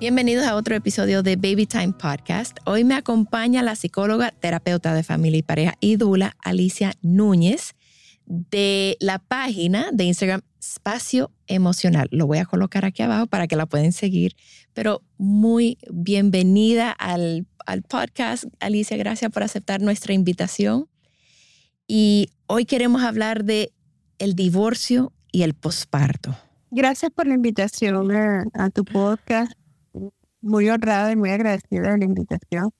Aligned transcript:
Bienvenidos 0.00 0.46
a 0.46 0.56
otro 0.56 0.74
episodio 0.74 1.22
de 1.22 1.36
Baby 1.36 1.66
Time 1.66 1.92
Podcast. 1.92 2.56
Hoy 2.64 2.84
me 2.84 2.94
acompaña 2.94 3.62
la 3.62 3.76
psicóloga, 3.76 4.30
terapeuta 4.30 4.94
de 4.94 5.02
familia 5.02 5.40
y 5.40 5.42
pareja 5.42 5.74
y 5.78 5.96
dula, 5.96 6.38
Alicia 6.42 6.94
Núñez, 7.02 7.74
de 8.24 8.96
la 8.98 9.18
página 9.18 9.90
de 9.92 10.04
Instagram 10.04 10.40
Espacio 10.58 11.30
Emocional. 11.48 12.08
Lo 12.12 12.26
voy 12.26 12.38
a 12.38 12.46
colocar 12.46 12.86
aquí 12.86 13.02
abajo 13.02 13.26
para 13.26 13.46
que 13.46 13.56
la 13.56 13.66
puedan 13.66 13.92
seguir. 13.92 14.36
Pero 14.72 15.02
muy 15.18 15.76
bienvenida 15.90 16.92
al, 16.92 17.46
al 17.66 17.82
podcast. 17.82 18.44
Alicia, 18.58 18.96
gracias 18.96 19.30
por 19.30 19.42
aceptar 19.42 19.82
nuestra 19.82 20.14
invitación. 20.14 20.88
Y 21.86 22.30
hoy 22.46 22.64
queremos 22.64 23.02
hablar 23.02 23.44
de 23.44 23.74
el 24.18 24.34
divorcio 24.34 25.12
y 25.30 25.42
el 25.42 25.52
posparto. 25.52 26.34
Gracias 26.70 27.10
por 27.10 27.26
la 27.26 27.34
invitación 27.34 28.10
a 28.54 28.70
tu 28.70 28.84
podcast 28.86 29.59
muy 30.42 30.68
honrada 30.70 31.12
y 31.12 31.16
muy 31.16 31.30
agradecida 31.30 31.92
de 31.92 31.98
la 31.98 32.04
invitación. 32.04 32.70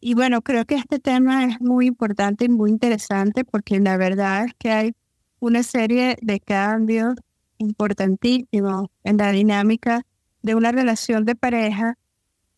Y 0.00 0.14
bueno, 0.14 0.42
creo 0.42 0.64
que 0.64 0.76
este 0.76 0.98
tema 0.98 1.44
es 1.44 1.60
muy 1.60 1.86
importante 1.86 2.46
y 2.46 2.48
muy 2.48 2.70
interesante 2.70 3.44
porque 3.44 3.78
la 3.80 3.96
verdad 3.96 4.46
es 4.46 4.54
que 4.58 4.70
hay 4.70 4.92
una 5.40 5.62
serie 5.62 6.16
de 6.22 6.40
cambios 6.40 7.14
importantísimos 7.58 8.88
en 9.04 9.18
la 9.18 9.32
dinámica 9.32 10.02
de 10.42 10.54
una 10.54 10.72
relación 10.72 11.24
de 11.24 11.34
pareja 11.34 11.98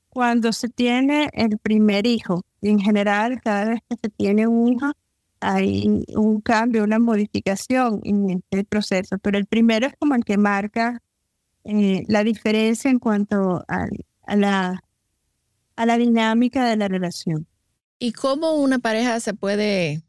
cuando 0.08 0.52
se 0.52 0.68
tiene 0.68 1.30
el 1.32 1.58
primer 1.58 2.06
hijo. 2.06 2.42
Y 2.60 2.68
en 2.68 2.78
general, 2.78 3.40
cada 3.42 3.70
vez 3.70 3.80
que 3.88 3.96
se 4.02 4.08
tiene 4.10 4.46
un 4.46 4.68
hijo, 4.68 4.92
hay 5.40 6.04
un 6.14 6.40
cambio, 6.40 6.84
una 6.84 6.98
modificación 6.98 8.00
en 8.04 8.30
este 8.30 8.64
proceso. 8.64 9.18
Pero 9.18 9.38
el 9.38 9.46
primero 9.46 9.86
es 9.86 9.94
como 9.98 10.14
el 10.14 10.24
que 10.24 10.38
marca 10.38 11.02
eh, 11.64 12.04
la 12.08 12.24
diferencia 12.24 12.90
en 12.90 12.98
cuanto 12.98 13.64
al 13.68 13.90
a 14.24 14.36
la, 14.36 14.84
a 15.76 15.86
la 15.86 15.98
dinámica 15.98 16.64
de 16.64 16.76
la 16.76 16.88
relación. 16.88 17.46
¿Y 17.98 18.12
cómo 18.12 18.54
una 18.54 18.78
pareja 18.78 19.20
se 19.20 19.34
puede 19.34 20.02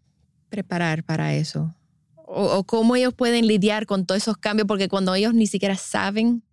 preparar 0.49 1.03
para 1.03 1.35
eso? 1.35 1.75
O, 2.15 2.63
cómo 2.63 2.95
ellos 2.95 3.13
pueden 3.13 3.45
lidiar 3.47 3.85
con 3.85 4.05
todos 4.05 4.23
esos 4.23 4.37
cambios, 4.37 4.67
porque 4.67 4.87
cuando 4.87 5.13
ellos 5.13 5.33
ni 5.33 5.45
siquiera 5.45 5.75
saben 5.75 6.43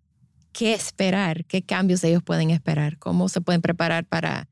qué 0.53 0.75
esperar, 0.75 1.45
qué 1.47 1.63
cambios 1.63 2.05
ellos 2.05 2.23
pueden 2.23 2.51
esperar, 2.51 2.99
cómo 2.99 3.29
se 3.29 3.41
pueden 3.41 3.63
preparar 3.63 4.05
para 4.05 4.49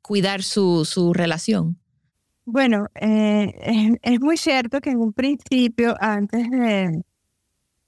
cuidar 0.00 0.42
su, 0.42 0.84
su 0.86 1.12
relación. 1.12 1.78
Bueno, 2.46 2.86
eh, 2.94 3.52
es, 3.60 4.12
es, 4.14 4.20
muy 4.20 4.38
cierto 4.38 4.80
que 4.80 4.90
en 4.90 5.00
un 5.00 5.12
principio, 5.12 5.94
antes 6.00 6.50
de, 6.50 7.02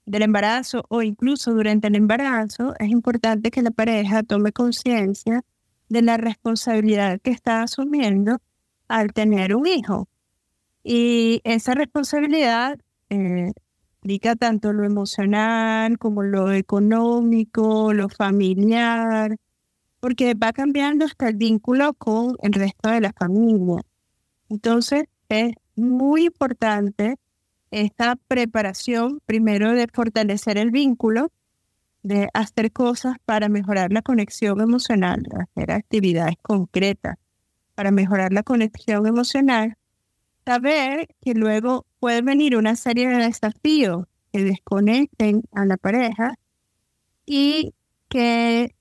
del 0.05 0.23
embarazo 0.23 0.85
o 0.89 1.01
incluso 1.01 1.53
durante 1.53 1.87
el 1.87 1.95
embarazo, 1.95 2.73
es 2.79 2.89
importante 2.89 3.51
que 3.51 3.61
la 3.61 3.71
pareja 3.71 4.23
tome 4.23 4.51
conciencia 4.51 5.43
de 5.89 6.01
la 6.01 6.17
responsabilidad 6.17 7.19
que 7.21 7.31
está 7.31 7.63
asumiendo 7.63 8.39
al 8.87 9.13
tener 9.13 9.55
un 9.55 9.67
hijo. 9.67 10.07
Y 10.83 11.41
esa 11.43 11.75
responsabilidad 11.75 12.79
eh, 13.09 13.51
implica 14.01 14.35
tanto 14.35 14.73
lo 14.73 14.83
emocional 14.83 15.97
como 15.99 16.23
lo 16.23 16.51
económico, 16.51 17.93
lo 17.93 18.09
familiar, 18.09 19.37
porque 19.99 20.33
va 20.33 20.53
cambiando 20.53 21.05
hasta 21.05 21.29
el 21.29 21.35
vínculo 21.35 21.93
con 21.93 22.35
el 22.41 22.53
resto 22.53 22.89
de 22.89 23.01
la 23.01 23.13
familia. 23.13 23.81
Entonces, 24.49 25.05
es 25.29 25.53
muy 25.75 26.25
importante 26.25 27.17
esta 27.71 28.17
preparación, 28.27 29.21
primero 29.25 29.73
de 29.73 29.87
fortalecer 29.91 30.57
el 30.57 30.71
vínculo, 30.71 31.31
de 32.03 32.29
hacer 32.33 32.71
cosas 32.71 33.15
para 33.25 33.49
mejorar 33.49 33.91
la 33.93 34.01
conexión 34.01 34.61
emocional, 34.61 35.23
hacer 35.39 35.71
actividades 35.71 36.35
concretas 36.41 37.17
para 37.75 37.91
mejorar 37.91 38.33
la 38.33 38.43
conexión 38.43 39.07
emocional, 39.07 39.77
saber 40.45 41.07
que 41.21 41.33
luego 41.33 41.85
puede 41.99 42.21
venir 42.21 42.55
una 42.57 42.75
serie 42.75 43.07
de 43.07 43.17
desafíos 43.25 44.05
que 44.31 44.43
desconecten 44.43 45.43
a 45.53 45.65
la 45.65 45.77
pareja 45.77 46.35
y 47.25 47.73
que 48.09 48.75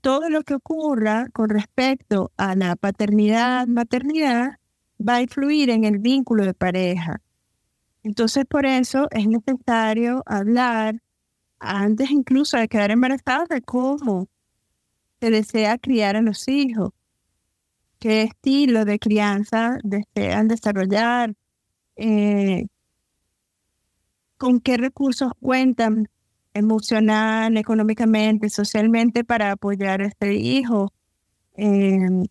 todo 0.00 0.28
lo 0.28 0.42
que 0.42 0.54
ocurra 0.54 1.28
con 1.32 1.48
respecto 1.48 2.32
a 2.36 2.54
la 2.54 2.76
paternidad, 2.76 3.66
maternidad, 3.66 4.58
va 5.00 5.16
a 5.16 5.22
influir 5.22 5.70
en 5.70 5.84
el 5.84 5.98
vínculo 5.98 6.44
de 6.44 6.54
pareja. 6.54 7.20
Entonces, 8.02 8.44
por 8.46 8.66
eso 8.66 9.08
es 9.10 9.26
necesario 9.26 10.22
hablar 10.26 10.96
antes 11.58 12.10
incluso 12.10 12.56
de 12.56 12.68
quedar 12.68 12.90
embarazada 12.90 13.44
de 13.48 13.60
cómo 13.62 14.28
se 15.20 15.30
desea 15.30 15.78
criar 15.78 16.16
a 16.16 16.22
los 16.22 16.48
hijos, 16.48 16.90
qué 17.98 18.22
estilo 18.22 18.84
de 18.86 18.98
crianza 18.98 19.78
desean 19.84 20.48
desarrollar, 20.48 21.34
eh, 21.96 22.66
con 24.38 24.60
qué 24.60 24.78
recursos 24.78 25.32
cuentan 25.40 26.08
emocional, 26.54 27.56
económicamente, 27.58 28.48
socialmente 28.48 29.24
para 29.24 29.52
apoyar 29.52 30.00
a 30.02 30.06
este 30.06 30.34
hijo. 30.34 30.92
Em, 31.54 32.24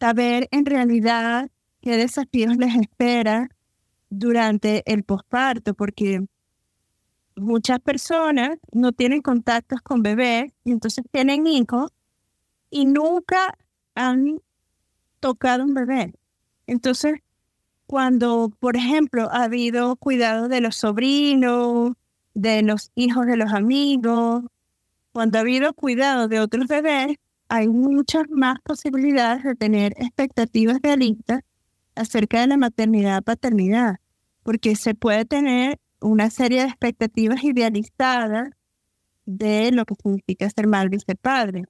saber 0.00 0.48
en 0.52 0.66
realidad 0.66 1.50
qué 1.80 1.96
desafíos 1.96 2.56
les 2.56 2.76
espera 2.76 3.48
durante 4.10 4.82
el 4.90 5.04
posparto, 5.04 5.74
porque 5.74 6.24
muchas 7.36 7.80
personas 7.80 8.58
no 8.72 8.92
tienen 8.92 9.22
contactos 9.22 9.80
con 9.82 10.02
bebés 10.02 10.52
y 10.64 10.72
entonces 10.72 11.04
tienen 11.10 11.46
hijos 11.46 11.90
y 12.70 12.86
nunca 12.86 13.56
han 13.94 14.40
tocado 15.20 15.64
un 15.64 15.74
bebé. 15.74 16.14
Entonces, 16.66 17.20
cuando, 17.86 18.52
por 18.60 18.76
ejemplo, 18.76 19.28
ha 19.32 19.44
habido 19.44 19.96
cuidado 19.96 20.48
de 20.48 20.60
los 20.60 20.76
sobrinos, 20.76 21.92
de 22.34 22.62
los 22.62 22.90
hijos 22.94 23.26
de 23.26 23.36
los 23.36 23.52
amigos, 23.52 24.44
cuando 25.12 25.38
ha 25.38 25.40
habido 25.40 25.72
cuidado 25.72 26.28
de 26.28 26.40
otros 26.40 26.66
bebés, 26.66 27.16
hay 27.48 27.68
muchas 27.68 28.24
más 28.30 28.60
posibilidades 28.60 29.42
de 29.42 29.54
tener 29.54 29.94
expectativas 29.96 30.78
realistas 30.82 31.40
acerca 31.98 32.40
de 32.40 32.46
la 32.46 32.56
maternidad-paternidad, 32.56 33.96
porque 34.42 34.76
se 34.76 34.94
puede 34.94 35.24
tener 35.24 35.78
una 36.00 36.30
serie 36.30 36.62
de 36.62 36.68
expectativas 36.68 37.42
idealizadas 37.44 38.50
de 39.26 39.72
lo 39.72 39.84
que 39.84 39.94
significa 39.94 40.48
ser 40.48 40.66
madre 40.68 40.96
y 40.96 41.00
ser 41.00 41.16
padre. 41.16 41.64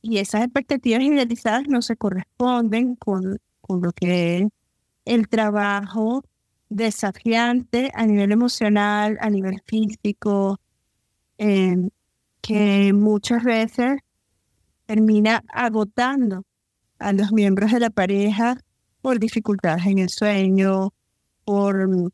Y 0.00 0.18
esas 0.18 0.42
expectativas 0.42 1.02
idealizadas 1.02 1.68
no 1.68 1.82
se 1.82 1.96
corresponden 1.96 2.96
con, 2.96 3.38
con 3.60 3.82
lo 3.82 3.92
que 3.92 4.38
es 4.38 4.48
el 5.04 5.28
trabajo 5.28 6.24
desafiante 6.68 7.92
a 7.94 8.06
nivel 8.06 8.32
emocional, 8.32 9.18
a 9.20 9.30
nivel 9.30 9.62
físico, 9.66 10.58
em, 11.38 11.90
que 12.40 12.92
muchas 12.92 13.44
veces 13.44 13.98
termina 14.86 15.44
agotando 15.48 16.44
a 16.98 17.12
los 17.12 17.32
miembros 17.32 17.72
de 17.72 17.80
la 17.80 17.90
pareja 17.90 18.58
por 19.02 19.18
dificultades 19.18 19.84
en 19.86 19.98
el 19.98 20.08
sueño, 20.08 20.94
por 21.44 22.12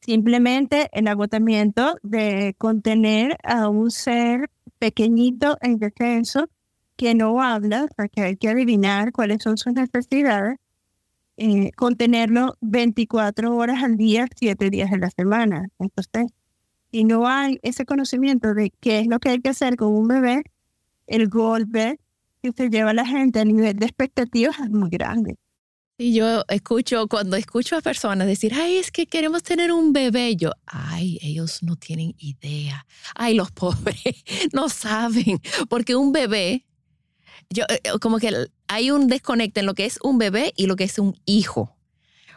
simplemente 0.00 0.88
el 0.92 1.08
agotamiento 1.08 1.96
de 2.02 2.54
contener 2.56 3.36
a 3.42 3.68
un 3.68 3.90
ser 3.90 4.50
pequeñito 4.78 5.58
e 5.60 5.68
indefenso 5.68 6.48
que 6.96 7.14
no 7.14 7.42
habla, 7.42 7.88
porque 7.96 8.22
hay 8.22 8.36
que 8.36 8.48
adivinar 8.48 9.12
cuáles 9.12 9.42
son 9.42 9.58
sus 9.58 9.72
necesidades, 9.72 10.56
eh, 11.36 11.70
contenerlo 11.76 12.56
24 12.60 13.54
horas 13.56 13.82
al 13.84 13.96
día, 13.96 14.26
7 14.34 14.70
días 14.70 14.90
de 14.90 14.98
la 14.98 15.10
semana. 15.10 15.68
Entonces, 15.78 16.32
si 16.90 17.04
no 17.04 17.28
hay 17.28 17.60
ese 17.62 17.84
conocimiento 17.84 18.54
de 18.54 18.72
qué 18.80 19.00
es 19.00 19.06
lo 19.08 19.18
que 19.20 19.30
hay 19.30 19.40
que 19.40 19.50
hacer 19.50 19.76
con 19.76 19.94
un 19.94 20.08
bebé, 20.08 20.42
el 21.06 21.28
golpe 21.28 22.00
que 22.42 22.52
se 22.52 22.70
lleva 22.70 22.90
a 22.90 22.94
la 22.94 23.06
gente 23.06 23.40
a 23.40 23.44
nivel 23.44 23.76
de 23.76 23.86
expectativas 23.86 24.58
es 24.58 24.70
muy 24.70 24.90
grande. 24.90 25.36
Y 25.98 26.14
yo 26.14 26.44
escucho, 26.48 27.08
cuando 27.08 27.36
escucho 27.36 27.76
a 27.76 27.80
personas 27.80 28.28
decir, 28.28 28.54
ay, 28.54 28.76
es 28.76 28.92
que 28.92 29.06
queremos 29.06 29.42
tener 29.42 29.72
un 29.72 29.92
bebé, 29.92 30.36
yo, 30.36 30.52
ay, 30.64 31.18
ellos 31.22 31.62
no 31.62 31.74
tienen 31.74 32.14
idea. 32.18 32.86
Ay, 33.16 33.34
los 33.34 33.50
pobres 33.52 34.24
no 34.52 34.68
saben, 34.68 35.40
porque 35.68 35.96
un 35.96 36.12
bebé 36.12 36.64
yo, 37.50 37.64
eh, 37.68 37.80
eh, 37.82 37.98
como 38.00 38.18
que 38.18 38.48
hay 38.68 38.90
un 38.90 39.08
desconecte 39.08 39.60
en 39.60 39.66
lo 39.66 39.74
que 39.74 39.86
es 39.86 39.98
un 40.02 40.18
bebé 40.18 40.52
y 40.56 40.66
lo 40.66 40.76
que 40.76 40.84
es 40.84 40.98
un 40.98 41.16
hijo. 41.24 41.76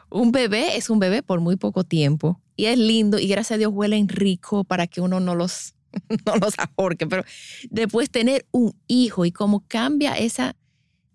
Un 0.10 0.31
bebé 0.31 0.78
es 0.78 0.90
un 0.90 1.00
bebé 1.00 1.24
por 1.24 1.40
muy 1.40 1.56
poco 1.56 1.84
tiempo 1.84 2.42
y 2.56 2.66
es 2.66 2.78
lindo 2.78 3.18
y 3.19 3.28
gracias 3.28 3.56
a 3.56 3.57
Dios 3.57 3.72
huelen 3.74 4.07
rico 4.07 4.64
para 4.64 4.88
que 4.88 5.02
uno 5.02 5.19
no 5.19 5.36
los, 5.36 5.75
no 6.25 6.36
los 6.36 6.54
ahorque, 6.57 7.07
pero 7.07 7.24
después 7.69 8.10
tener 8.10 8.46
un 8.52 8.74
hijo 8.88 9.25
y 9.25 9.31
cómo 9.31 9.66
cambia 9.68 10.18
esa 10.18 10.56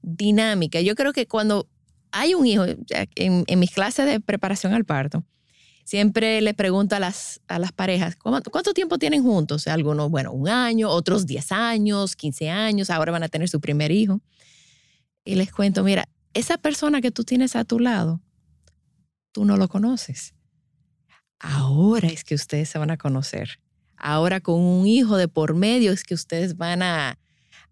dinámica. 0.02 0.80
Yo 0.80 0.94
creo 0.94 1.12
que 1.12 1.26
cuando 1.26 1.68
hay 2.18 2.34
un 2.34 2.46
hijo, 2.46 2.64
en, 2.66 3.44
en 3.46 3.58
mis 3.58 3.70
clases 3.70 4.06
de 4.06 4.20
preparación 4.20 4.72
al 4.74 4.84
parto, 4.84 5.24
siempre 5.86 6.40
le 6.40 6.52
pregunto 6.52 6.96
a 6.96 7.00
las, 7.00 7.40
a 7.46 7.60
las 7.60 7.72
parejas, 7.72 8.16
¿cuánto, 8.16 8.74
tiempo 8.74 8.98
tienen 8.98 9.22
juntos? 9.22 9.68
Algunos, 9.68 10.10
bueno, 10.10 10.32
un 10.32 10.48
año, 10.48 10.90
otros 10.90 11.26
10 11.26 11.52
años, 11.52 12.16
15 12.16 12.50
años, 12.50 12.90
ahora 12.90 13.12
van 13.12 13.22
a 13.22 13.28
tener 13.28 13.48
su 13.48 13.60
primer 13.60 13.92
hijo. 13.92 14.20
Y 15.24 15.36
les 15.36 15.52
cuento, 15.52 15.84
mira, 15.84 16.08
esa 16.34 16.58
persona 16.58 17.00
que 17.00 17.12
tú 17.12 17.22
tienes 17.22 17.54
a 17.54 17.64
tu 17.64 17.78
lado, 17.78 18.20
tú 19.30 19.44
no 19.44 19.56
lo 19.56 19.68
conoces. 19.68 20.34
Ahora 21.38 22.08
es 22.08 22.24
que 22.24 22.34
ustedes 22.34 22.68
se 22.68 22.78
van 22.78 22.90
a 22.90 22.96
conocer. 22.96 23.60
Ahora 23.96 24.40
con 24.40 24.60
un 24.60 24.88
hijo 24.88 25.16
de 25.16 25.28
por 25.28 25.54
medio 25.54 25.92
es 25.92 26.02
que 26.02 26.14
ustedes 26.14 26.56
van 26.56 26.82
a, 26.82 27.16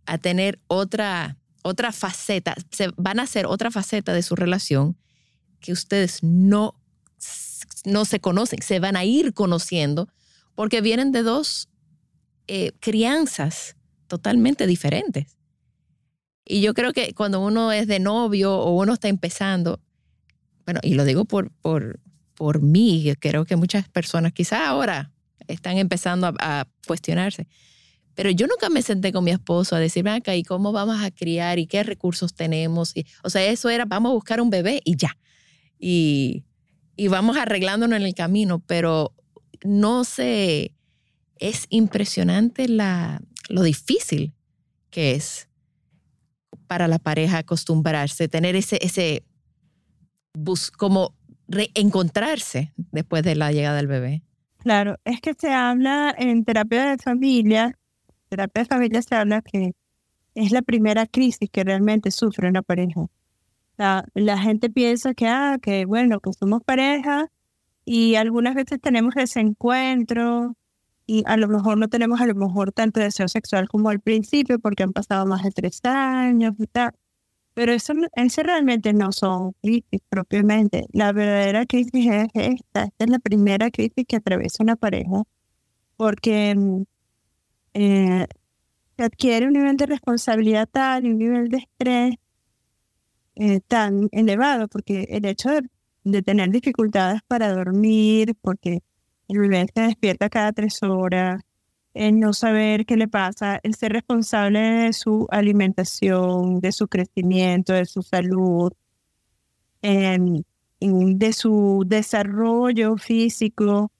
a 0.06 0.19
tener 0.19 0.61
otra, 0.69 1.37
otra 1.64 1.93
faceta, 1.93 2.55
se, 2.70 2.90
van 2.96 3.19
a 3.19 3.25
hacer 3.25 3.46
otra 3.46 3.70
faceta 3.70 4.12
de 4.12 4.22
su 4.22 4.37
relación 4.37 4.96
que 5.61 5.72
ustedes 5.72 6.22
no 6.22 6.76
no 7.84 8.05
se 8.05 8.20
conocen, 8.20 8.62
se 8.62 8.81
van 8.81 8.96
a 8.96 9.05
ir 9.05 9.34
conociendo 9.34 10.08
porque 10.55 10.81
vienen 10.81 11.12
de 11.12 11.22
dos 11.22 11.69
eh, 12.46 12.72
crianzas 12.81 13.76
totalmente 14.06 14.66
diferentes. 14.66 15.37
Y 16.44 16.61
yo 16.61 16.75
creo 16.75 16.93
que 16.93 17.14
cuando 17.14 17.40
uno 17.40 17.72
es 17.72 17.87
de 17.87 18.00
novio 18.00 18.55
o 18.55 18.81
uno 18.81 18.94
está 18.94 19.08
empezando, 19.08 19.81
bueno, 20.64 20.81
y 20.82 20.94
lo 20.94 21.05
digo 21.05 21.25
por, 21.25 21.50
por, 21.52 22.00
por 22.34 22.60
mí, 22.62 23.12
creo 23.19 23.44
que 23.44 23.56
muchas 23.56 23.88
personas 23.88 24.32
quizás 24.32 24.60
ahora 24.60 25.12
están 25.46 25.78
empezando 25.78 26.32
a, 26.38 26.67
cuestionarse. 26.87 27.46
Pero 28.14 28.31
yo 28.31 28.46
nunca 28.46 28.69
me 28.70 28.82
senté 28.82 29.12
con 29.12 29.25
mi 29.25 29.31
esposo 29.31 29.76
a 29.76 29.78
decirme 29.78 30.11
acá, 30.11 30.34
¿y 30.37 30.43
cómo 30.43 30.72
vamos 30.72 31.02
a 31.02 31.11
criar? 31.11 31.58
¿Y 31.58 31.66
qué 31.66 31.82
recursos 31.82 32.34
tenemos? 32.34 32.96
Y, 32.96 33.06
o 33.22 33.31
sea, 33.31 33.44
eso 33.44 33.69
era, 33.69 33.84
vamos 33.84 34.11
a 34.11 34.14
buscar 34.14 34.40
un 34.40 34.50
bebé 34.50 34.81
y 34.84 34.96
ya. 34.96 35.16
Y, 35.78 36.44
y 36.96 37.08
vamos 37.08 37.37
arreglándonos 37.37 37.99
en 37.99 38.06
el 38.06 38.14
camino, 38.14 38.61
pero 38.61 39.12
no 39.64 40.05
sé, 40.05 40.75
es 41.38 41.66
impresionante 41.70 42.69
la, 42.69 43.20
lo 43.49 43.62
difícil 43.62 44.34
que 44.90 45.12
es 45.12 45.49
para 46.67 46.88
la 46.88 46.99
pareja 46.99 47.38
acostumbrarse, 47.38 48.28
tener 48.28 48.56
ese, 48.56 48.78
ese 48.81 49.25
bus, 50.34 50.70
como 50.70 51.14
reencontrarse 51.49 52.72
después 52.76 53.22
de 53.22 53.34
la 53.34 53.52
llegada 53.52 53.76
del 53.76 53.87
bebé. 53.87 54.22
Claro, 54.58 54.99
es 55.05 55.20
que 55.20 55.34
se 55.34 55.52
habla 55.52 56.14
en 56.17 56.44
terapia 56.44 56.87
de 56.87 56.99
familia, 56.99 57.78
terapia 58.36 58.62
de 58.62 58.69
familia 58.69 59.02
se 59.02 59.14
habla 59.14 59.42
que 59.42 59.72
es 60.34 60.50
la 60.52 60.62
primera 60.62 61.06
crisis 61.06 61.48
que 61.50 61.64
realmente 61.64 62.10
sufre 62.10 62.48
una 62.48 62.62
pareja. 62.62 63.06
La, 63.76 64.04
la 64.14 64.38
gente 64.38 64.70
piensa 64.70 65.14
que, 65.14 65.26
ah, 65.28 65.58
que 65.62 65.84
bueno, 65.84 66.20
que 66.20 66.32
somos 66.32 66.62
pareja 66.64 67.31
y 67.84 68.16
algunas 68.16 68.54
veces 68.54 68.81
tenemos 68.81 69.14
desencuentro 69.14 70.56
y 71.06 71.22
a 71.26 71.36
lo 71.36 71.48
mejor 71.48 71.78
no 71.78 71.88
tenemos 71.88 72.20
a 72.20 72.26
lo 72.26 72.34
mejor 72.34 72.72
tanto 72.72 73.00
deseo 73.00 73.28
sexual 73.28 73.69
como 73.69 73.90
al 73.90 74.00
principio 74.00 74.58
porque 74.58 74.82
han 74.84 74.92
pasado 74.92 75.26
más 75.26 75.42
de 75.44 75.50
tres 75.50 75.81
años 75.84 76.54
y 76.58 76.66
tal. 76.66 76.92
Pero 77.54 77.72
eso, 77.72 77.92
eso 78.16 78.42
realmente 78.42 78.92
no 78.92 79.12
son 79.12 79.52
crisis 79.62 80.00
propiamente. 80.08 80.86
La 80.92 81.12
verdadera 81.12 81.66
crisis 81.66 81.92
es 81.94 82.28
esta. 82.34 82.84
Esta 82.84 83.04
es 83.04 83.10
la 83.10 83.19
primera 83.20 83.70
crisis 83.70 84.04
que 84.08 84.16
atraviesa 84.16 84.62
una 84.64 84.76
pareja 84.76 85.22
porque 85.96 86.54
mm, 86.56 86.82
eh, 87.75 88.26
se 88.97 89.05
adquiere 89.05 89.47
un 89.47 89.55
nivel 89.55 89.76
de 89.76 89.87
responsabilidad 89.87 90.69
tal 90.71 91.06
y 91.06 91.11
un 91.11 91.19
nivel 91.19 91.49
de 91.49 91.59
estrés 91.59 92.17
eh, 93.37 93.61
tan 93.67 94.09
elevado, 94.12 94.69
porque 94.69 95.06
el 95.11 95.25
hecho 95.25 95.50
de, 96.05 96.23
tener 96.23 96.50
dificultades 96.50 97.21
para 97.26 97.53
dormir, 97.53 98.35
porque 98.41 98.82
el 99.29 99.38
bebé 99.41 99.67
se 99.75 99.82
despierta 99.82 100.29
cada 100.31 100.53
tres 100.53 100.82
horas, 100.82 101.43
el 101.94 102.21
no 102.21 102.32
saber 102.32 102.87
qué 102.87 102.97
le 102.97 103.09
pasa, 103.09 103.61
el 103.62 103.75
ser 103.75 103.93
responsable 103.93 104.61
de 104.61 104.93
su 104.93 105.27
alimentación, 105.31 106.61
de 106.61 106.73
su 106.73 106.88
crecimiento, 106.88 107.73
de 107.73 107.87
su 107.87 108.03
salud, 108.03 108.73
de 109.82 111.32
su 111.32 111.85
desarrollo 111.87 112.97
físico 112.97 113.93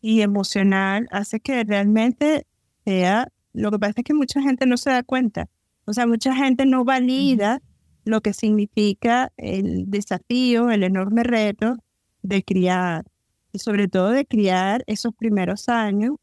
y 0.00 0.22
emocional, 0.22 1.08
hace 1.10 1.40
que 1.40 1.64
realmente 1.64 2.46
sea, 2.86 3.28
lo 3.52 3.70
que 3.70 3.78
pasa 3.78 3.94
es 3.98 4.04
que 4.04 4.14
mucha 4.14 4.40
gente 4.40 4.66
no 4.66 4.76
se 4.76 4.90
da 4.90 5.02
cuenta, 5.02 5.48
o 5.86 5.92
sea, 5.92 6.06
mucha 6.06 6.34
gente 6.34 6.66
no 6.66 6.84
valida 6.84 7.60
lo 8.04 8.20
que 8.20 8.32
significa 8.32 9.32
el 9.36 9.90
desafío, 9.90 10.70
el 10.70 10.84
enorme 10.84 11.24
reto 11.24 11.76
de 12.22 12.44
criar, 12.44 13.04
y 13.52 13.58
sobre 13.58 13.88
todo 13.88 14.10
de 14.10 14.26
criar 14.26 14.84
esos 14.86 15.14
primeros 15.14 15.68
años, 15.68 16.16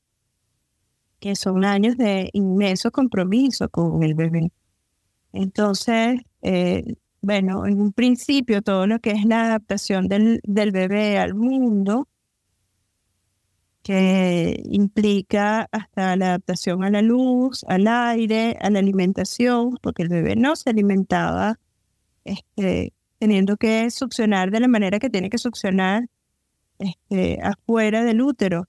que 1.19 1.35
son 1.35 1.65
años 1.65 1.97
de 1.97 2.29
inmenso 2.33 2.91
compromiso 2.91 3.69
con 3.69 4.03
el 4.03 4.13
bebé. 4.13 4.51
Entonces, 5.33 6.21
eh, 6.41 6.95
bueno, 7.21 7.65
en 7.65 7.81
un 7.81 7.93
principio 7.93 8.61
todo 8.61 8.87
lo 8.87 8.99
que 8.99 9.11
es 9.11 9.25
la 9.25 9.45
adaptación 9.45 10.07
del, 10.07 10.41
del 10.43 10.71
bebé 10.71 11.17
al 11.17 11.33
mundo, 11.35 12.07
que 13.83 14.61
implica 14.65 15.67
hasta 15.71 16.15
la 16.15 16.27
adaptación 16.27 16.83
a 16.83 16.89
la 16.89 17.01
luz, 17.01 17.63
al 17.67 17.87
aire, 17.87 18.57
a 18.61 18.69
la 18.69 18.79
alimentación, 18.79 19.77
porque 19.81 20.03
el 20.03 20.09
bebé 20.09 20.35
no 20.35 20.55
se 20.55 20.69
alimentaba 20.69 21.59
este, 22.25 22.93
teniendo 23.19 23.57
que 23.57 23.91
succionar 23.91 24.51
de 24.51 24.61
la 24.61 24.67
manera 24.67 24.99
que 24.99 25.09
tiene 25.09 25.29
que 25.29 25.37
succionar 25.37 26.09
este, 26.79 27.39
afuera 27.41 28.03
del 28.03 28.21
útero. 28.21 28.67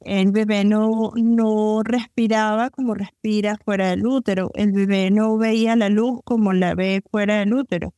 El 0.00 0.32
bebé 0.32 0.64
no, 0.64 1.12
no 1.16 1.82
respiraba 1.84 2.70
como 2.70 2.94
respira 2.94 3.58
fuera 3.64 3.90
del 3.90 4.06
útero. 4.06 4.50
El 4.54 4.72
bebé 4.72 5.10
no 5.10 5.36
veía 5.38 5.76
la 5.76 5.90
luz 5.90 6.20
como 6.24 6.52
la 6.52 6.74
ve 6.74 7.02
fuera 7.10 7.38
del 7.38 7.54
útero. 7.54 7.94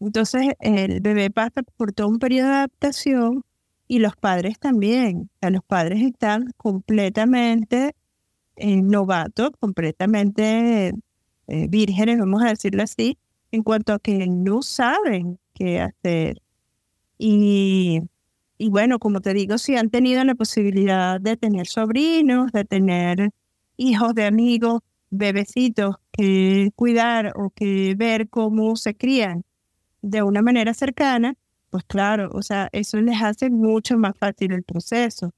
Entonces 0.00 0.54
el 0.60 1.00
bebé 1.00 1.30
pasa 1.30 1.62
por 1.76 1.92
todo 1.92 2.08
un 2.08 2.18
periodo 2.18 2.48
de 2.48 2.54
adaptación 2.56 3.44
y 3.88 3.98
los 3.98 4.16
padres 4.16 4.58
también. 4.58 5.30
los 5.40 5.64
padres 5.64 6.02
están 6.02 6.52
completamente 6.56 7.94
eh, 8.56 8.82
novatos, 8.82 9.50
completamente 9.60 10.92
eh, 11.48 11.66
vírgenes, 11.68 12.18
vamos 12.18 12.42
a 12.42 12.48
decirlo 12.48 12.82
así, 12.82 13.18
en 13.52 13.62
cuanto 13.62 13.92
a 13.92 13.98
que 13.98 14.26
no 14.26 14.62
saben 14.62 15.38
qué 15.54 15.80
hacer. 15.80 16.42
Y, 17.18 18.00
y 18.58 18.70
bueno, 18.70 18.98
como 18.98 19.20
te 19.20 19.34
digo, 19.34 19.58
si 19.58 19.76
han 19.76 19.90
tenido 19.90 20.24
la 20.24 20.34
posibilidad 20.34 21.20
de 21.20 21.36
tener 21.36 21.66
sobrinos, 21.66 22.52
de 22.52 22.64
tener 22.64 23.30
hijos 23.76 24.14
de 24.14 24.24
amigos, 24.26 24.80
bebecitos 25.10 25.96
que 26.12 26.70
cuidar 26.76 27.32
o 27.36 27.50
que 27.50 27.94
ver 27.96 28.28
cómo 28.28 28.76
se 28.76 28.94
crían 28.96 29.44
de 30.02 30.22
una 30.22 30.42
manera 30.42 30.74
cercana, 30.74 31.36
pues 31.76 31.84
claro, 31.88 32.30
o 32.32 32.40
sea, 32.40 32.70
eso 32.72 32.98
les 33.02 33.20
hace 33.20 33.50
mucho 33.50 33.98
más 33.98 34.16
fácil 34.18 34.52
el 34.52 34.62
proceso. 34.62 35.34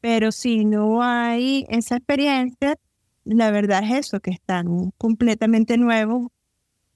Pero 0.00 0.30
si 0.30 0.64
no 0.64 1.02
hay 1.02 1.66
esa 1.68 1.96
experiencia, 1.96 2.76
la 3.24 3.50
verdad 3.50 3.82
es 3.82 4.06
eso, 4.06 4.20
que 4.20 4.30
están 4.30 4.92
completamente 4.98 5.76
nuevos 5.76 6.28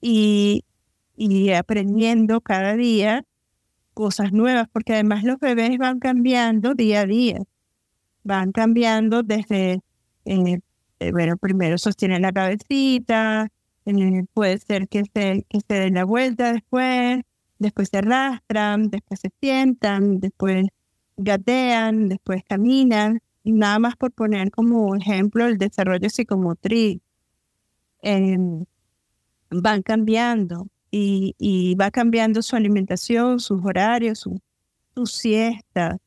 y, 0.00 0.64
y 1.16 1.50
aprendiendo 1.50 2.40
cada 2.40 2.76
día 2.76 3.24
cosas 3.94 4.32
nuevas, 4.32 4.68
porque 4.72 4.94
además 4.94 5.24
los 5.24 5.40
bebés 5.40 5.76
van 5.78 5.98
cambiando 5.98 6.74
día 6.74 7.00
a 7.00 7.06
día, 7.06 7.40
van 8.22 8.52
cambiando 8.52 9.24
desde, 9.24 9.80
eh, 10.24 10.60
eh, 11.00 11.12
bueno, 11.12 11.36
primero 11.36 11.78
sostienen 11.78 12.22
la 12.22 12.32
cabecita, 12.32 13.48
eh, 13.86 14.24
puede 14.34 14.58
ser 14.58 14.88
que 14.88 15.02
se, 15.12 15.44
que 15.48 15.60
se 15.66 15.74
den 15.74 15.94
la 15.94 16.04
vuelta 16.04 16.52
después, 16.52 17.24
después 17.58 17.88
se 17.90 17.98
arrastran, 17.98 18.90
después 18.90 19.20
se 19.20 19.30
sientan, 19.40 20.20
después 20.20 20.66
gatean, 21.16 22.08
después 22.08 22.42
caminan, 22.48 23.20
nada 23.44 23.78
más 23.78 23.96
por 23.96 24.12
poner 24.12 24.50
como 24.50 24.94
ejemplo 24.96 25.46
el 25.46 25.58
desarrollo 25.58 26.08
psicomotriz. 26.10 27.00
Em, 28.02 28.64
van 29.50 29.82
cambiando 29.82 30.68
y, 30.90 31.74
va 31.80 31.90
cambiando 31.90 32.42
su 32.42 32.56
alimentación, 32.56 33.40
sus 33.40 33.64
horarios, 33.64 34.20
su, 34.20 34.40
su 34.94 35.06
siesta. 35.06 35.98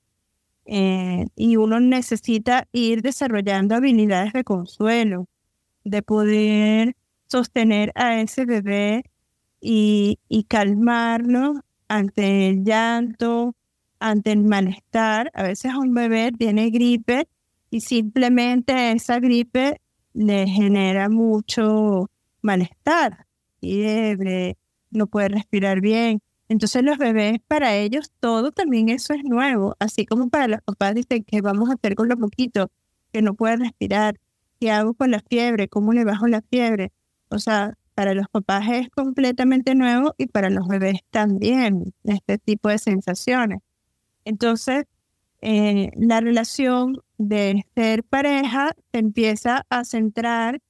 Eh, 0.66 1.26
y 1.36 1.58
uno 1.58 1.80
necesita 1.80 2.68
ir 2.72 3.02
desarrollando 3.02 3.76
habilidades 3.76 4.34
de 4.34 4.44
consuelo, 4.44 5.28
de 5.84 6.02
poder 6.04 6.96
sostener 7.28 7.92
a 7.96 8.22
ese 8.22 8.46
bebé 8.46 9.06
y, 9.62 10.20
y 10.28 10.44
calmarlo 10.46 11.62
ante 11.88 12.50
el 12.50 12.64
llanto, 12.66 13.56
ante 14.00 14.32
el 14.32 14.44
malestar. 14.44 15.32
A 15.34 15.44
veces 15.44 15.74
un 15.76 15.94
bebé 15.94 16.32
tiene 16.38 16.70
gripe 16.72 17.28
y 17.70 17.82
simplemente 17.82 18.92
esa 18.92 19.20
gripe 19.20 19.80
le 20.14 20.48
genera 20.48 21.10
mucho 21.10 22.10
malestar, 22.42 23.28
fiebre, 23.60 24.58
no 24.90 25.08
puede 25.08 25.30
respirar 25.30 25.82
bien. 25.82 26.22
Entonces 26.50 26.84
los 26.84 26.98
bebés, 26.98 27.40
para 27.48 27.76
ellos 27.76 28.12
todo 28.20 28.52
también 28.52 28.90
eso 28.90 29.14
es 29.14 29.24
nuevo, 29.24 29.76
así 29.80 30.06
como 30.06 30.30
para 30.30 30.48
los 30.48 30.62
papás 30.62 30.96
dicen 30.96 31.24
que 31.24 31.42
vamos 31.42 31.70
a 31.70 31.74
hacer 31.76 31.96
con 31.96 32.10
los 32.10 32.20
poquitos, 32.20 32.68
que 33.14 33.22
no 33.22 33.36
puede 33.36 33.58
respirar, 33.58 34.20
qué 34.60 34.72
hago 34.72 34.94
con 34.94 35.12
la 35.12 35.22
fiebre, 35.22 35.70
cómo 35.70 35.94
le 35.94 36.04
bajo 36.04 36.28
la 36.28 36.42
fiebre. 36.42 36.92
O 37.30 37.40
sea, 37.40 37.78
para 37.96 38.14
los 38.14 38.28
papás 38.30 38.68
es 38.70 38.90
completamente 38.90 39.76
nuevo 39.76 40.14
y 40.18 40.28
para 40.28 40.50
los 40.50 40.68
bebés 40.68 41.00
también, 41.10 41.94
este 42.04 42.38
tipo 42.38 42.70
de 42.70 42.78
sensaciones. 42.78 43.60
Entonces, 44.26 44.86
eh, 45.42 45.92
la 45.96 46.22
relación 46.22 47.00
de 47.18 47.66
ser 47.76 48.04
pareja 48.04 48.72
se 48.92 49.00
empieza 49.00 49.66
a 49.70 49.84
centrar 49.86 50.62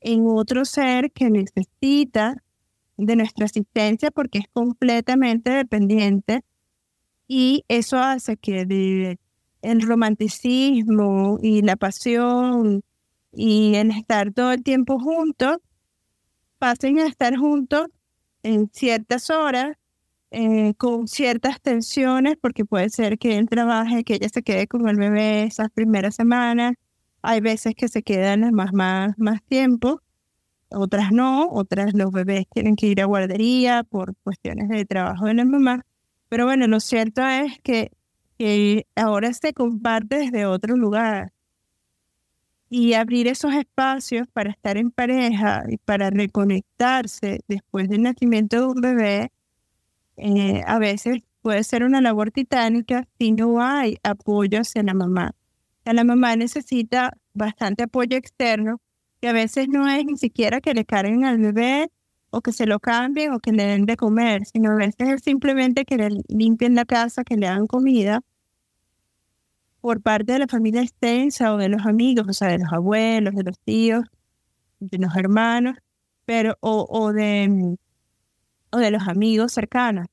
en 0.00 0.26
otro 0.26 0.64
ser 0.64 1.12
que 1.12 1.30
necesita 1.30 2.42
de 2.96 3.16
nuestra 3.16 3.46
asistencia 3.46 4.10
porque 4.10 4.38
es 4.38 4.46
completamente 4.52 5.50
dependiente 5.50 6.42
y 7.26 7.64
eso 7.68 7.98
hace 7.98 8.36
que 8.36 9.18
el 9.62 9.82
romanticismo 9.82 11.38
y 11.42 11.62
la 11.62 11.76
pasión 11.76 12.82
y 13.32 13.74
el 13.76 13.90
estar 13.90 14.32
todo 14.32 14.52
el 14.52 14.62
tiempo 14.62 14.98
juntos 14.98 15.58
pasen 16.64 16.98
a 16.98 17.06
estar 17.06 17.36
juntos 17.36 17.88
en 18.42 18.70
ciertas 18.72 19.28
horas 19.28 19.76
eh, 20.30 20.72
con 20.78 21.08
ciertas 21.08 21.60
tensiones, 21.60 22.36
porque 22.40 22.64
puede 22.64 22.88
ser 22.88 23.18
que 23.18 23.36
él 23.36 23.50
trabaje, 23.50 24.02
que 24.02 24.14
ella 24.14 24.30
se 24.30 24.42
quede 24.42 24.66
con 24.66 24.88
el 24.88 24.96
bebé 24.96 25.42
esas 25.42 25.68
primeras 25.70 26.14
semanas. 26.14 26.72
Hay 27.20 27.42
veces 27.42 27.74
que 27.76 27.88
se 27.88 28.02
quedan 28.02 28.50
más, 28.54 28.72
más, 28.72 29.12
más 29.18 29.42
tiempo, 29.42 30.00
otras 30.70 31.12
no, 31.12 31.50
otras 31.50 31.92
los 31.92 32.10
bebés 32.12 32.46
tienen 32.48 32.76
que 32.76 32.86
ir 32.86 33.02
a 33.02 33.04
guardería 33.04 33.84
por 33.84 34.16
cuestiones 34.22 34.70
de 34.70 34.86
trabajo 34.86 35.26
de 35.26 35.34
la 35.34 35.44
mamá. 35.44 35.84
Pero 36.30 36.46
bueno, 36.46 36.66
lo 36.66 36.80
cierto 36.80 37.20
es 37.26 37.58
que, 37.62 37.90
que 38.38 38.86
ahora 38.96 39.34
se 39.34 39.52
comparte 39.52 40.16
desde 40.16 40.46
otro 40.46 40.76
lugar. 40.76 41.33
Y 42.70 42.94
abrir 42.94 43.28
esos 43.28 43.54
espacios 43.54 44.26
para 44.32 44.50
estar 44.50 44.76
en 44.76 44.90
pareja 44.90 45.64
y 45.68 45.76
para 45.76 46.10
reconectarse 46.10 47.40
después 47.46 47.88
del 47.88 48.02
nacimiento 48.02 48.56
de 48.60 48.66
un 48.66 48.80
bebé 48.80 49.32
eh, 50.16 50.62
a 50.66 50.78
veces 50.78 51.22
puede 51.42 51.64
ser 51.64 51.84
una 51.84 52.00
labor 52.00 52.30
titánica 52.30 53.06
si 53.18 53.32
no 53.32 53.60
hay 53.60 53.98
apoyo 54.02 54.60
hacia 54.60 54.82
la 54.82 54.94
mamá. 54.94 55.34
la 55.84 56.04
mamá 56.04 56.36
necesita 56.36 57.12
bastante 57.34 57.84
apoyo 57.84 58.16
externo, 58.16 58.80
que 59.20 59.28
a 59.28 59.32
veces 59.32 59.68
no 59.68 59.88
es 59.88 60.04
ni 60.06 60.16
siquiera 60.16 60.60
que 60.60 60.74
le 60.74 60.84
carguen 60.84 61.24
al 61.24 61.38
bebé 61.38 61.90
o 62.30 62.40
que 62.40 62.52
se 62.52 62.66
lo 62.66 62.80
cambien 62.80 63.32
o 63.32 63.40
que 63.40 63.52
le 63.52 63.64
den 63.66 63.86
de 63.86 63.96
comer, 63.96 64.46
sino 64.46 64.72
a 64.72 64.76
veces 64.76 65.08
es 65.08 65.22
simplemente 65.22 65.84
que 65.84 65.96
le 65.96 66.08
limpien 66.28 66.74
la 66.74 66.84
casa, 66.84 67.24
que 67.24 67.36
le 67.36 67.46
hagan 67.46 67.66
comida 67.66 68.22
por 69.84 70.00
parte 70.00 70.32
de 70.32 70.38
la 70.38 70.48
familia 70.48 70.80
extensa 70.80 71.52
o 71.52 71.58
de 71.58 71.68
los 71.68 71.84
amigos, 71.84 72.26
o 72.26 72.32
sea, 72.32 72.48
de 72.48 72.58
los 72.58 72.72
abuelos, 72.72 73.34
de 73.34 73.42
los 73.42 73.58
tíos, 73.58 74.06
de 74.80 74.96
los 74.96 75.14
hermanos, 75.14 75.76
pero 76.24 76.56
o, 76.60 76.86
o 76.88 77.12
de 77.12 77.76
o 78.70 78.78
de 78.78 78.90
los 78.90 79.06
amigos 79.06 79.52
cercanos. 79.52 80.06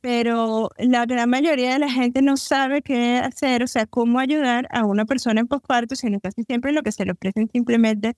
Pero 0.00 0.70
la 0.78 1.04
gran 1.04 1.28
mayoría 1.30 1.72
de 1.72 1.80
la 1.80 1.90
gente 1.90 2.22
no 2.22 2.36
sabe 2.36 2.80
qué 2.82 3.18
hacer, 3.18 3.64
o 3.64 3.66
sea, 3.66 3.86
cómo 3.86 4.20
ayudar 4.20 4.68
a 4.70 4.84
una 4.84 5.04
persona 5.04 5.40
en 5.40 5.48
posparto, 5.48 5.96
sino 5.96 6.20
casi 6.20 6.44
siempre 6.44 6.70
lo 6.72 6.82
que 6.84 6.92
se 6.92 7.04
le 7.04 7.10
ofrecen 7.12 7.50
simplemente 7.52 8.14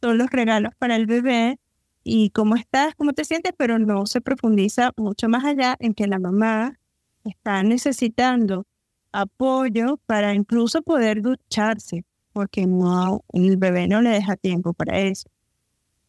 son 0.00 0.18
los 0.18 0.30
regalos 0.30 0.72
para 0.78 0.94
el 0.94 1.06
bebé 1.06 1.58
y 2.04 2.30
cómo 2.30 2.54
estás, 2.54 2.94
cómo 2.94 3.12
te 3.12 3.24
sientes, 3.24 3.54
pero 3.56 3.80
no 3.80 4.06
se 4.06 4.20
profundiza 4.20 4.92
mucho 4.96 5.28
más 5.28 5.44
allá 5.44 5.76
en 5.80 5.94
que 5.94 6.06
la 6.06 6.20
mamá 6.20 6.78
está 7.24 7.64
necesitando 7.64 8.66
apoyo 9.12 9.98
para 10.06 10.34
incluso 10.34 10.82
poder 10.82 11.22
ducharse, 11.22 12.04
porque 12.32 12.66
no, 12.66 13.24
el 13.32 13.56
bebé 13.56 13.88
no 13.88 14.02
le 14.02 14.10
deja 14.10 14.36
tiempo 14.36 14.72
para 14.74 15.00
eso. 15.00 15.28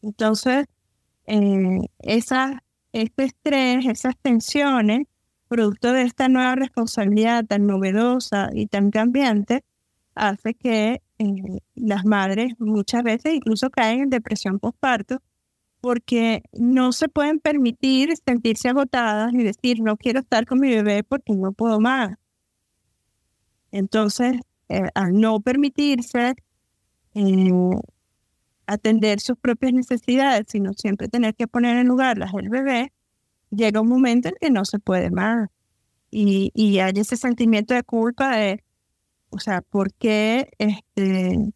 Entonces, 0.02 0.66
eh, 1.26 1.80
esa 2.00 2.62
este 2.94 3.24
estrés, 3.24 3.86
esas 3.86 4.14
tensiones, 4.22 5.06
producto 5.48 5.92
de 5.92 6.02
esta 6.02 6.28
nueva 6.28 6.54
responsabilidad 6.54 7.44
tan 7.44 7.66
novedosa 7.66 8.50
y 8.54 8.66
tan 8.68 8.90
cambiante, 8.90 9.64
hace 10.14 10.54
que 10.54 11.02
eh, 11.18 11.58
las 11.74 12.04
madres 12.04 12.54
muchas 12.58 13.02
veces 13.02 13.34
incluso 13.34 13.70
caen 13.70 14.02
en 14.02 14.10
depresión 14.10 14.60
postparto 14.60 15.18
porque 15.80 16.42
no 16.52 16.92
se 16.92 17.08
pueden 17.08 17.40
permitir 17.40 18.14
sentirse 18.24 18.68
agotadas 18.68 19.34
y 19.34 19.42
decir 19.42 19.80
no 19.80 19.96
quiero 19.96 20.20
estar 20.20 20.46
con 20.46 20.60
mi 20.60 20.70
bebé 20.70 21.02
porque 21.04 21.34
no 21.34 21.52
puedo 21.52 21.80
más. 21.80 22.16
Entonces, 23.74 24.36
eh, 24.68 24.88
al 24.94 25.14
no 25.20 25.40
permitirse 25.40 26.34
eh, 27.14 27.50
atender 28.66 29.18
sus 29.20 29.36
propias 29.36 29.72
necesidades, 29.72 30.46
sino 30.48 30.72
siempre 30.74 31.08
tener 31.08 31.34
que 31.34 31.48
poner 31.48 31.78
en 31.78 31.88
lugar 31.88 32.16
las 32.18 32.32
del 32.32 32.50
bebé, 32.50 32.92
llega 33.50 33.80
un 33.80 33.88
momento 33.88 34.28
en 34.28 34.36
que 34.40 34.50
no 34.50 34.64
se 34.64 34.78
puede 34.78 35.10
más. 35.10 35.48
Y, 36.10 36.52
y 36.54 36.78
hay 36.78 36.92
ese 36.96 37.16
sentimiento 37.16 37.74
de 37.74 37.82
culpa 37.82 38.36
de, 38.36 38.62
o 39.30 39.40
sea, 39.40 39.60
¿por 39.62 39.92
qué 39.94 40.50
este, 40.58 41.52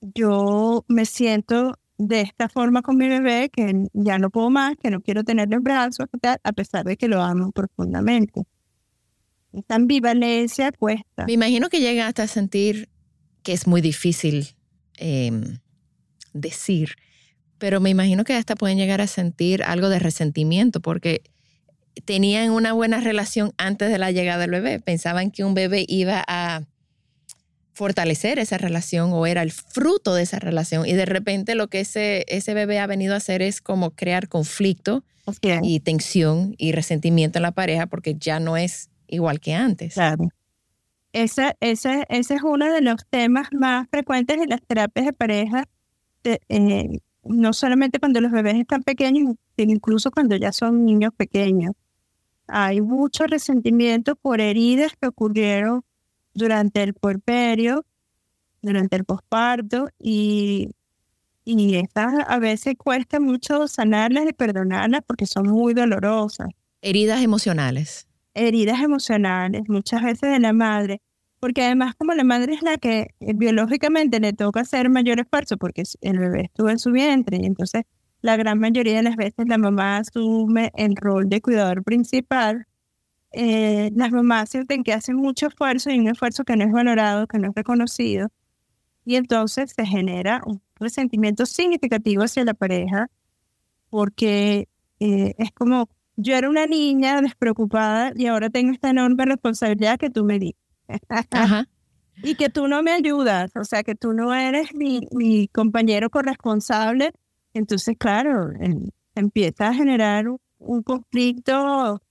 yo 0.00 0.84
me 0.88 1.04
siento 1.04 1.78
de 1.98 2.22
esta 2.22 2.48
forma 2.48 2.80
con 2.82 2.96
mi 2.96 3.08
bebé 3.08 3.50
que 3.50 3.88
ya 3.92 4.18
no 4.18 4.30
puedo 4.30 4.48
más, 4.50 4.76
que 4.82 4.90
no 4.90 5.02
quiero 5.02 5.24
tenerlo 5.24 5.56
en 5.56 5.62
brazos, 5.62 6.06
a 6.44 6.52
pesar 6.52 6.86
de 6.86 6.96
que 6.96 7.08
lo 7.08 7.22
amo 7.22 7.52
profundamente? 7.52 8.46
Esta 9.56 9.74
ambivalencia 9.76 10.70
cuesta. 10.72 11.24
Me 11.24 11.32
imagino 11.32 11.70
que 11.70 11.80
llega 11.80 12.06
hasta 12.06 12.26
sentir 12.26 12.90
que 13.42 13.54
es 13.54 13.66
muy 13.66 13.80
difícil 13.80 14.54
em, 14.98 15.58
decir, 16.34 16.96
pero 17.56 17.80
me 17.80 17.88
imagino 17.88 18.24
que 18.24 18.34
hasta 18.34 18.54
pueden 18.54 18.76
llegar 18.76 19.00
a 19.00 19.06
sentir 19.06 19.62
algo 19.62 19.88
de 19.88 19.98
resentimiento 19.98 20.80
porque 20.80 21.22
tenían 22.04 22.50
una 22.50 22.74
buena 22.74 23.00
relación 23.00 23.52
antes 23.56 23.90
de 23.90 23.96
la 23.96 24.10
llegada 24.10 24.40
del 24.40 24.50
bebé. 24.50 24.78
Pensaban 24.80 25.30
que 25.30 25.42
un 25.42 25.54
bebé 25.54 25.86
iba 25.88 26.22
a 26.28 26.64
fortalecer 27.72 28.38
esa 28.38 28.58
relación 28.58 29.12
o 29.12 29.26
era 29.26 29.42
el 29.42 29.52
fruto 29.52 30.14
de 30.14 30.22
esa 30.22 30.38
relación 30.38 30.86
y 30.86 30.92
de 30.92 31.06
repente 31.06 31.54
lo 31.54 31.68
que 31.68 31.80
ese, 31.80 32.24
ese 32.28 32.52
bebé 32.52 32.78
ha 32.78 32.86
venido 32.86 33.14
a 33.14 33.18
hacer 33.18 33.42
es 33.42 33.60
como 33.60 33.90
crear 33.90 34.28
conflicto 34.28 35.04
y 35.62 35.80
tensión 35.80 36.54
y 36.58 36.72
resentimiento 36.72 37.38
en 37.38 37.42
la 37.42 37.52
pareja 37.52 37.86
porque 37.86 38.14
ya 38.14 38.40
no 38.40 38.56
es 38.56 38.90
igual 39.08 39.40
que 39.40 39.54
antes. 39.54 39.94
Claro. 39.94 40.28
Ese, 41.12 41.56
ese, 41.60 42.04
ese 42.08 42.34
es 42.34 42.42
uno 42.42 42.70
de 42.72 42.82
los 42.82 43.06
temas 43.08 43.48
más 43.52 43.88
frecuentes 43.90 44.38
en 44.38 44.50
las 44.50 44.60
terapias 44.62 45.06
de 45.06 45.12
pareja 45.12 45.64
eh, 46.48 46.98
no 47.24 47.52
solamente 47.52 47.98
cuando 47.98 48.20
los 48.20 48.30
bebés 48.32 48.56
están 48.56 48.82
pequeños, 48.82 49.34
sino 49.56 49.72
incluso 49.72 50.10
cuando 50.10 50.36
ya 50.36 50.52
son 50.52 50.84
niños 50.84 51.12
pequeños. 51.16 51.72
Hay 52.46 52.80
mucho 52.80 53.26
resentimiento 53.26 54.14
por 54.14 54.40
heridas 54.40 54.92
que 55.00 55.08
ocurrieron 55.08 55.82
durante 56.34 56.82
el 56.82 56.94
puerperio, 56.94 57.84
durante 58.62 58.96
el 58.96 59.04
posparto, 59.04 59.88
y, 59.98 60.70
y 61.44 61.76
estas 61.76 62.14
a 62.26 62.38
veces 62.38 62.74
cuesta 62.78 63.18
mucho 63.18 63.66
sanarlas 63.66 64.28
y 64.28 64.32
perdonarlas 64.32 65.00
porque 65.06 65.26
son 65.26 65.48
muy 65.48 65.74
dolorosas. 65.74 66.48
Heridas 66.82 67.22
emocionales. 67.22 68.06
Heridas 68.36 68.80
emocionales, 68.80 69.62
muchas 69.68 70.02
veces 70.02 70.30
de 70.30 70.40
la 70.40 70.52
madre 70.52 71.00
porque 71.40 71.62
además 71.62 71.94
como 71.96 72.14
la 72.14 72.24
madre 72.24 72.54
es 72.54 72.62
la 72.62 72.76
que 72.78 73.14
eh, 73.20 73.32
biológicamente 73.34 74.20
le 74.20 74.32
toca 74.32 74.60
hacer 74.60 74.90
mayor 74.90 75.20
esfuerzo 75.20 75.56
porque 75.56 75.84
el 76.00 76.18
bebé 76.18 76.42
estuvo 76.44 76.70
en 76.70 76.78
su 76.78 76.90
vientre 76.92 77.38
y 77.40 77.46
entonces 77.46 77.84
la 78.20 78.36
gran 78.36 78.58
mayoría 78.58 78.96
de 78.96 79.02
las 79.02 79.16
veces 79.16 79.46
la 79.46 79.58
mamá 79.58 79.98
asume 79.98 80.72
el 80.74 80.96
rol 80.96 81.28
de 81.28 81.40
cuidador 81.40 81.84
principal, 81.84 82.66
eh, 83.32 83.90
las 83.94 84.10
mamás 84.10 84.50
sienten 84.50 84.82
que 84.84 84.92
hacen 84.92 85.16
mucho 85.16 85.48
esfuerzo 85.48 85.90
y 85.90 85.98
un 86.00 86.08
esfuerzo 86.08 86.44
que 86.44 86.56
no 86.56 86.64
es 86.64 86.72
valorado, 86.72 87.26
que 87.26 87.38
no 87.38 87.50
es 87.50 87.54
reconocido, 87.54 88.28
y 89.04 89.16
entonces 89.16 89.72
se 89.76 89.86
genera 89.86 90.42
un 90.46 90.62
resentimiento 90.76 91.46
significativo 91.46 92.22
hacia 92.24 92.44
la 92.44 92.54
pareja 92.54 93.08
porque 93.90 94.68
eh, 95.00 95.34
es 95.38 95.52
como 95.52 95.88
yo 96.16 96.34
era 96.34 96.48
una 96.48 96.66
niña 96.66 97.20
despreocupada 97.20 98.12
y 98.14 98.26
ahora 98.26 98.50
tengo 98.50 98.72
esta 98.72 98.90
enorme 98.90 99.24
responsabilidad 99.24 99.98
que 99.98 100.10
tú 100.10 100.24
me 100.24 100.38
di 100.38 100.56
y 102.22 102.34
que 102.34 102.48
tú 102.48 102.68
no 102.68 102.82
me 102.82 102.92
ayudas, 102.92 103.50
o 103.56 103.64
sea, 103.64 103.82
que 103.82 103.94
tú 103.94 104.12
no 104.12 104.34
eres 104.34 104.74
mi, 104.74 105.00
mi 105.12 105.48
compañero 105.48 106.08
corresponsable 106.10 107.12
Entonces, 107.52 107.96
claro, 107.98 108.50
empieza 109.14 109.68
a 109.68 109.74
generar 109.74 110.26
un, 110.28 110.82
conflicto 110.82 112.02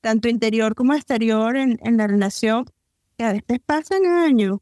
tanto 0.00 0.28
interior 0.28 0.74
como 0.74 0.94
exterior 0.94 1.56
en, 1.56 1.78
en 1.82 1.96
la 1.96 2.06
relación 2.06 2.64
que 3.18 3.24
a 3.24 3.32
veces 3.32 3.58
pasan 3.66 4.06
años. 4.06 4.58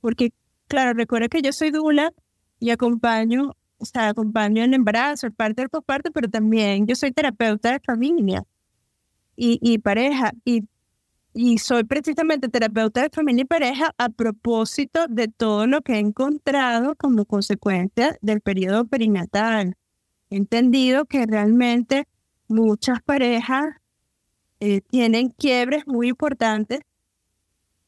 Porque, 0.00 0.32
claro, 0.66 0.94
recuerda 0.94 1.28
que 1.28 1.42
yo 1.42 1.52
soy 1.52 1.70
dula 1.70 2.12
y 2.58 2.70
acompaño, 2.70 3.52
o 3.78 3.84
sea, 3.84 4.08
acompaño 4.08 4.64
el 4.64 4.74
embarazo, 4.74 5.26
el 5.26 5.32
parto, 5.32 5.62
el 5.62 5.68
posparto, 5.68 6.10
pero 6.12 6.28
también 6.28 6.86
yo 6.86 6.94
soy 6.94 7.12
terapeuta 7.12 7.72
de 7.72 7.80
familia 7.80 8.44
y, 9.36 9.58
y 9.62 9.78
pareja. 9.78 10.32
Y 10.44 10.64
y 11.36 11.58
soy 11.58 11.84
precisamente 11.84 12.48
terapeuta 12.48 13.02
de 13.02 13.10
familia 13.10 13.42
y 13.42 13.44
pareja 13.44 13.94
a 13.98 14.08
propósito 14.08 15.06
de 15.06 15.28
todo 15.28 15.66
lo 15.66 15.82
que 15.82 15.92
he 15.92 15.98
encontrado 15.98 16.96
como 16.96 17.26
consecuencia 17.26 18.16
del 18.22 18.40
periodo 18.40 18.86
perinatal. 18.86 19.76
He 20.30 20.36
entendido 20.36 21.04
que 21.04 21.26
realmente 21.26 22.08
muchas 22.48 23.02
parejas 23.02 23.66
eh, 24.60 24.80
tienen 24.80 25.28
quiebres 25.28 25.86
muy 25.86 26.08
importantes 26.08 26.80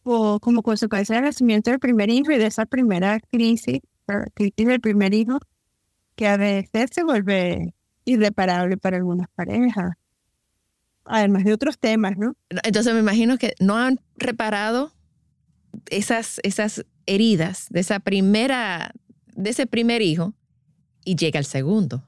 como 0.02 0.62
consecuencia 0.62 1.14
del 1.16 1.24
nacimiento 1.24 1.70
del 1.70 1.80
primer 1.80 2.10
hijo 2.10 2.30
y 2.32 2.36
de 2.36 2.46
esa 2.46 2.66
primera 2.66 3.18
crisis, 3.20 3.80
crisis 4.34 4.66
del 4.66 4.80
primer 4.80 5.14
hijo, 5.14 5.38
que 6.18 6.26
a 6.26 6.36
veces 6.36 6.90
se 6.92 7.04
vuelve 7.04 7.74
irreparable 8.04 8.76
para 8.76 8.96
algunas 8.96 9.28
parejas 9.36 9.92
además 11.04 11.44
de 11.44 11.52
otros 11.52 11.78
temas, 11.78 12.18
¿no? 12.18 12.34
Entonces 12.64 12.92
me 12.92 13.00
imagino 13.00 13.38
que 13.38 13.54
no 13.60 13.76
han 13.76 14.00
reparado 14.16 14.92
esas, 15.90 16.40
esas 16.42 16.84
heridas 17.06 17.68
de 17.70 17.80
esa 17.80 18.00
primera, 18.00 18.92
de 19.34 19.50
ese 19.50 19.66
primer 19.66 20.02
hijo 20.02 20.34
y 21.04 21.14
llega 21.14 21.38
el 21.38 21.46
segundo. 21.46 22.04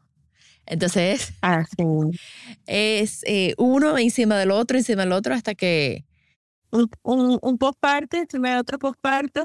Entonces 0.66 1.32
ah, 1.40 1.64
es 2.66 3.22
eh, 3.26 3.54
uno 3.58 3.96
encima 3.96 4.36
del 4.36 4.50
otro, 4.50 4.76
encima 4.76 5.02
del 5.02 5.12
otro, 5.12 5.34
hasta 5.34 5.54
que... 5.54 6.04
Un, 6.72 7.38
un, 7.42 7.58
postparto 7.58 8.16
encima 8.16 8.50
de 8.50 8.58
otro 8.58 8.78
postparto, 8.78 9.44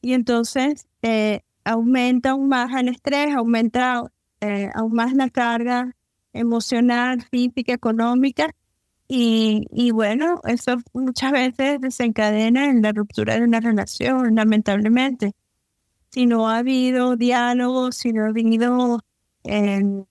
y 0.00 0.14
entonces 0.14 0.86
eh, 1.02 1.42
aumenta 1.64 2.30
aún 2.30 2.48
más 2.48 2.72
el 2.80 2.88
estrés, 2.88 3.34
aumenta 3.34 4.04
eh, 4.40 4.70
aún 4.74 4.94
más 4.94 5.14
la 5.14 5.30
carga 5.30 5.94
emocional, 6.32 7.22
física, 7.22 7.72
económica, 7.74 8.54
y, 9.08 9.66
y, 9.70 9.90
bueno, 9.90 10.40
eso 10.44 10.76
muchas 10.94 11.32
veces 11.32 11.80
desencadena 11.80 12.70
en 12.70 12.82
la 12.82 12.92
ruptura 12.92 13.34
de 13.36 13.44
una 13.44 13.60
relación, 13.60 14.34
lamentablemente. 14.34 15.32
Si 16.10 16.26
no 16.26 16.48
ha 16.48 16.58
habido 16.58 17.16
diálogo, 17.16 17.92
si 17.92 18.12
no 18.12 18.24
ha 18.24 18.28
habido 18.28 19.00
eh, 19.44 20.04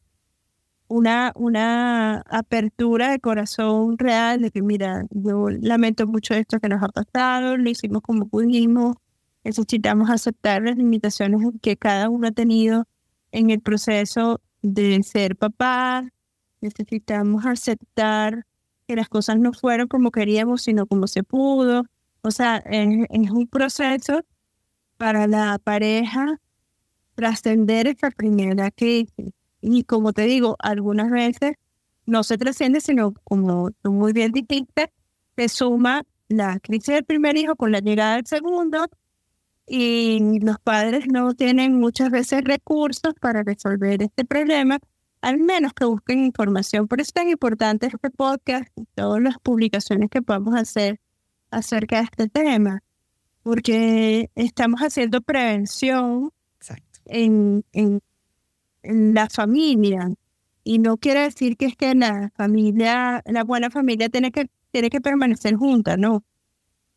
una, 0.87 1.31
una 1.35 2.21
apertura 2.29 3.11
de 3.11 3.19
corazón 3.19 3.97
real 3.97 4.41
de 4.41 4.51
que, 4.51 4.61
mira, 4.61 5.05
yo 5.11 5.49
lamento 5.49 6.05
mucho 6.07 6.33
esto 6.35 6.59
que 6.59 6.69
nos 6.69 6.83
ha 6.83 6.89
pasado, 6.89 7.57
lo 7.57 7.69
hicimos 7.69 8.01
como 8.03 8.27
pudimos, 8.27 8.97
necesitamos 9.43 10.09
aceptar 10.09 10.61
las 10.61 10.77
limitaciones 10.77 11.41
que 11.61 11.77
cada 11.77 12.09
uno 12.09 12.27
ha 12.27 12.31
tenido 12.31 12.85
en 13.31 13.49
el 13.49 13.61
proceso 13.61 14.41
de 14.61 15.01
ser 15.03 15.35
papá, 15.35 16.07
necesitamos 16.61 17.45
aceptar 17.45 18.45
que 18.87 18.95
las 18.95 19.09
cosas 19.09 19.39
no 19.39 19.53
fueron 19.53 19.87
como 19.87 20.11
queríamos, 20.11 20.61
sino 20.61 20.85
como 20.85 21.07
se 21.07 21.23
pudo. 21.23 21.83
O 22.21 22.31
sea, 22.31 22.57
es, 22.57 23.07
un 23.31 23.47
proceso 23.47 24.21
para 24.97 25.27
la 25.27 25.59
pareja 25.63 26.39
trascender 27.15 27.87
esta 27.87 28.11
primera 28.11 28.69
crisis. 28.71 29.31
Y 29.61 29.83
como 29.83 30.13
te 30.13 30.23
digo, 30.23 30.55
algunas 30.59 31.09
veces 31.09 31.55
no 32.05 32.23
se 32.23 32.37
trasciende, 32.37 32.81
sino 32.81 33.13
como 33.23 33.71
tú 33.81 33.91
muy 33.91 34.13
bien 34.13 34.31
dijiste, 34.31 34.91
se 35.35 35.49
suma 35.49 36.03
la 36.27 36.59
crisis 36.59 36.95
del 36.95 37.05
primer 37.05 37.37
hijo 37.37 37.55
con 37.55 37.71
la 37.71 37.79
llegada 37.79 38.15
del 38.15 38.27
segundo 38.27 38.87
y 39.73 40.41
los 40.41 40.59
padres 40.59 41.07
no 41.07 41.33
tienen 41.33 41.79
muchas 41.79 42.09
veces 42.11 42.43
recursos 42.43 43.13
para 43.21 43.41
resolver 43.41 44.03
este 44.03 44.25
problema 44.25 44.79
al 45.21 45.37
menos 45.37 45.73
que 45.73 45.85
busquen 45.85 46.25
información. 46.25 46.89
Por 46.89 46.99
eso 46.99 47.07
es 47.07 47.13
tan 47.13 47.29
importante 47.29 47.87
este 47.87 48.09
podcast 48.09 48.67
y 48.75 48.83
todas 48.95 49.21
las 49.21 49.39
publicaciones 49.39 50.09
que 50.09 50.21
podamos 50.21 50.55
hacer 50.55 50.99
acerca 51.51 51.99
de 51.99 52.03
este 52.03 52.27
tema, 52.27 52.83
porque 53.43 54.29
estamos 54.35 54.81
haciendo 54.81 55.21
prevención 55.21 56.31
En, 57.05 57.63
en, 57.71 58.01
la 58.83 59.29
familia. 59.29 60.09
Y 60.65 60.79
no 60.79 60.97
quiere 60.97 61.21
decir 61.21 61.55
que 61.55 61.67
es 61.67 61.77
que 61.77 61.95
la 61.95 62.31
familia, 62.35 63.23
la 63.25 63.43
buena 63.45 63.69
familia 63.69 64.09
tiene 64.09 64.31
que, 64.31 64.49
tiene 64.71 64.89
que 64.89 64.99
permanecer 64.99 65.55
junta, 65.55 65.95
no. 65.95 66.25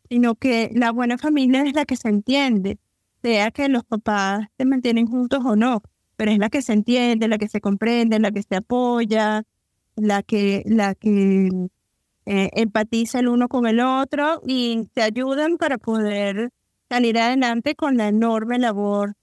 Sino 0.09 0.35
que 0.35 0.71
la 0.73 0.91
buena 0.91 1.17
familia 1.17 1.63
es 1.63 1.73
la 1.73 1.85
que 1.85 1.95
se 1.95 2.09
entiende, 2.09 2.79
sea 3.23 3.51
que 3.51 3.69
los 3.69 3.83
papás 3.83 4.47
se 4.57 4.65
mantienen 4.65 5.07
juntos 5.07 5.43
o 5.45 5.55
no 5.55 5.81
pero 6.15 6.31
es 6.31 6.39
la 6.39 6.49
que 6.49 6.61
se 6.61 6.73
entiende, 6.73 7.27
la 7.27 7.37
que 7.37 7.47
se 7.47 7.61
comprende, 7.61 8.19
la 8.19 8.31
que 8.31 8.43
se 8.43 8.55
apoya, 8.55 9.43
la 9.95 10.23
que, 10.23 10.63
la 10.65 10.95
que 10.95 11.49
eh, 12.25 12.49
empatiza 12.53 13.19
el 13.19 13.27
uno 13.27 13.47
con 13.47 13.67
el 13.67 13.79
otro 13.79 14.41
y 14.45 14.87
se 14.93 15.01
ayudan 15.01 15.57
para 15.57 15.77
poder 15.77 16.51
salir 16.89 17.17
adelante 17.17 17.75
con 17.75 17.97
la 17.97 18.07
enorme 18.07 18.59
labor 18.59 19.15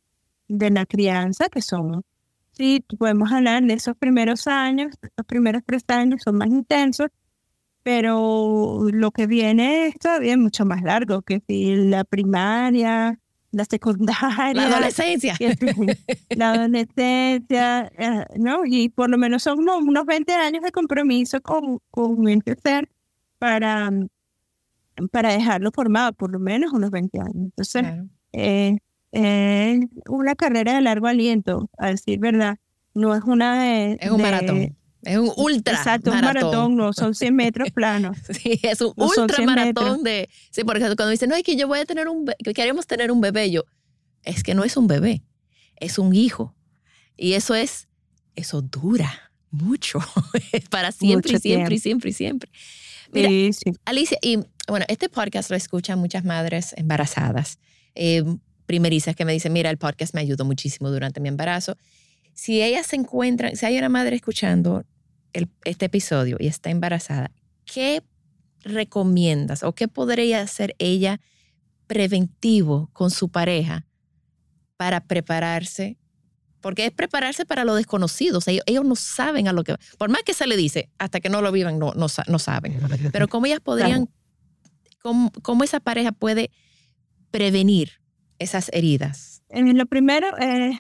de 0.49 0.71
la 0.71 0.87
crianza 0.87 1.49
que 1.49 1.63
somos. 1.63 2.03
Sí, 2.53 2.85
podemos 2.99 3.33
hablar 3.33 3.63
de 3.63 3.75
esos 3.75 3.97
primeros 3.97 4.47
años, 4.47 4.95
los 5.17 5.27
primeros 5.27 5.63
tres 5.65 5.85
años 5.89 6.21
son 6.23 6.37
más 6.37 6.49
intensos, 6.49 7.09
pero 7.83 8.87
lo 8.93 9.11
que 9.11 9.27
viene 9.27 9.89
es 9.89 9.99
todavía 9.99 10.37
mucho 10.37 10.65
más 10.65 10.83
largo, 10.83 11.23
que 11.23 11.43
si 11.47 11.75
la 11.77 12.05
primaria, 12.05 13.19
la 13.53 13.65
secundaria. 13.65 14.55
La 14.55 14.67
adolescencia. 14.67 15.37
La 16.31 16.53
adolescencia, 16.53 17.93
eh, 17.99 18.27
¿no? 18.37 18.65
Y 18.65 18.89
por 18.89 19.11
lo 19.11 19.19
menos 19.19 19.43
son 19.43 19.61
unos, 19.61 20.07
20 20.07 20.33
años 20.33 20.63
de 20.63 20.73
compromiso 20.73 21.41
con, 21.41 21.79
con 21.91 22.29
el 22.29 22.43
ser 22.63 22.89
para, 23.39 23.91
para 25.11 25.33
dejarlo 25.33 25.71
formado, 25.73 26.13
por 26.13 26.33
lo 26.33 26.39
menos 26.39 26.73
unos 26.73 26.91
20 26.91 27.21
años. 27.21 27.35
Entonces, 27.35 27.85
eh, 28.33 28.79
es 29.13 29.81
una 30.09 30.35
carrera 30.35 30.75
de 30.75 30.81
largo 30.81 31.07
aliento, 31.07 31.69
a 31.77 31.89
decir 31.89 32.19
verdad. 32.19 32.59
No 32.95 33.15
es 33.15 33.23
una 33.25 33.63
de... 33.63 33.99
Es 34.01 34.11
un 34.11 34.21
maratón. 34.21 34.77
Es 35.03 35.19
un 35.19 35.33
ultra 35.37 35.77
Exacto, 35.77 36.13
un 36.13 36.21
maratón, 36.21 36.77
no 36.77 36.93
son 36.93 37.15
100 37.15 37.35
metros 37.35 37.71
planos. 37.75 38.17
sí, 38.31 38.61
es 38.63 38.81
un 38.81 38.93
ultra 38.97 39.45
maratón 39.45 40.03
de... 40.03 40.29
Sí, 40.51 40.65
porque 40.65 40.81
cuando 40.81 41.09
dicen, 41.09 41.29
no, 41.29 41.35
es 41.35 41.43
que 41.43 41.57
yo 41.57 41.67
voy 41.67 41.81
a 41.81 41.85
tener 41.85 42.09
un... 42.09 42.27
que 42.43 42.55
queremos 42.55 42.87
tener 42.87 43.11
un 43.11 43.21
bebé, 43.21 43.51
yo... 43.51 43.65
Es 44.23 44.43
que 44.45 44.55
no 44.55 44.63
es 44.63 44.77
un 44.77 44.87
bebé, 44.87 45.23
es 45.77 45.99
un 45.99 46.15
hijo. 46.15 46.55
Y 47.17 47.33
eso 47.33 47.55
es... 47.55 47.89
Eso 48.37 48.63
dura 48.63 49.33
mucho. 49.51 49.99
para 50.71 50.93
siempre 50.93 51.33
y 51.35 51.39
siempre 51.41 51.75
y 51.75 51.79
siempre 51.79 52.11
y 52.11 52.13
siempre. 52.13 52.51
Mira, 53.13 53.29
sí, 53.29 53.53
sí. 53.53 53.73
Alicia, 53.85 54.19
y 54.23 54.39
bueno, 54.69 54.87
este 54.89 55.09
podcast 55.09 55.51
lo 55.51 55.57
escuchan 55.57 55.99
muchas 55.99 56.25
madres 56.25 56.73
embarazadas, 56.79 57.59
eh, 57.95 58.23
primerizas 58.65 59.17
que 59.17 59.25
me 59.25 59.33
dicen, 59.33 59.53
mira, 59.53 59.69
el 59.69 59.77
podcast 59.77 60.15
me 60.15 60.21
ayudó 60.21 60.45
muchísimo 60.45 60.91
durante 60.91 61.21
mi 61.21 61.29
embarazo 61.29 61.77
si 62.35 62.63
ellas 62.63 62.87
se 62.87 62.97
encuentran, 62.97 63.57
si 63.57 63.67
hay 63.67 63.79
una 63.79 63.89
madre 63.89 64.17
escuchando 64.17 64.85
este 65.33 65.87
episodio 65.87 66.37
y 66.39 66.47
está 66.47 66.71
embarazada, 66.71 67.31
¿qué 67.65 68.03
recomiendas 68.61 69.63
o 69.63 69.75
qué 69.75 69.89
podría 69.89 70.41
hacer 70.41 70.75
ella 70.79 71.21
preventivo 71.87 72.91
con 72.93 73.11
su 73.11 73.29
pareja 73.29 73.87
para 74.77 75.01
prepararse? 75.01 75.99
Porque 76.61 76.87
es 76.87 76.93
prepararse 76.93 77.45
para 77.45 77.65
lo 77.65 77.75
desconocido. 77.75 78.39
O 78.39 78.41
sea, 78.41 78.55
ellos, 78.67 78.85
no 78.85 78.95
saben 78.95 79.49
a 79.49 79.53
lo 79.53 79.65
que... 79.65 79.75
Por 79.99 80.11
más 80.11 80.23
que 80.23 80.33
se 80.33 80.47
le 80.47 80.57
dice, 80.57 80.91
hasta 80.99 81.19
que 81.19 81.29
no 81.29 81.43
lo 81.43 81.51
vivan, 81.51 81.79
no, 81.79 81.93
no, 81.95 82.09
saben. 82.39 82.81
Pero 83.13 83.27
cómo 83.29 83.47
ellas 83.47 83.61
podrían... 83.61 84.09
Cómo, 85.01 85.65
esa 85.65 85.81
pareja 85.81 86.13
puede 86.13 86.53
prevenir 87.33 88.01
esas 88.39 88.71
heridas? 88.73 89.43
lo 89.51 89.87
primero 89.87 90.29
es 90.39 90.79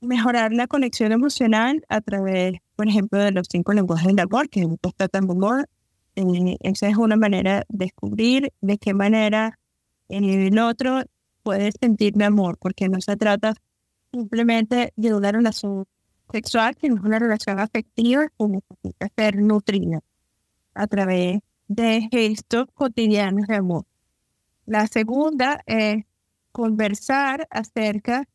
mejorar 0.00 0.52
la 0.52 0.66
conexión 0.66 1.12
emocional 1.12 1.84
a 1.88 2.00
través, 2.00 2.54
por 2.80 2.88
ejemplo, 2.88 3.18
de 3.18 3.30
los 3.30 3.46
cinco 3.46 3.74
lenguajes 3.74 4.06
del 4.06 4.20
amor, 4.20 4.48
que 4.48 4.60
es 4.60 4.66
un 4.66 4.78
amor. 5.12 5.68
Eh, 6.16 6.56
esa 6.60 6.88
es 6.88 6.96
una 6.96 7.14
manera 7.14 7.66
de 7.68 7.84
descubrir 7.84 8.54
de 8.62 8.78
qué 8.78 8.94
manera 8.94 9.58
el 10.08 10.58
otro 10.58 11.02
puede 11.42 11.72
sentirme 11.72 12.24
amor, 12.24 12.56
porque 12.58 12.88
no 12.88 12.98
se 13.02 13.18
trata 13.18 13.52
simplemente 14.10 14.94
de 14.96 15.12
una 15.12 15.30
relación 15.30 15.84
sexual, 16.32 16.74
sino 16.80 17.02
una 17.02 17.18
relación 17.18 17.60
afectiva 17.60 18.28
que 18.38 19.08
ser 19.14 19.36
nutrida 19.42 20.00
a 20.72 20.86
través 20.86 21.40
de 21.68 22.08
gestos 22.10 22.64
cotidianos 22.72 23.46
de 23.46 23.56
amor. 23.56 23.84
La 24.64 24.86
segunda 24.86 25.62
es 25.66 26.06
conversar 26.50 27.46
acerca 27.50 28.26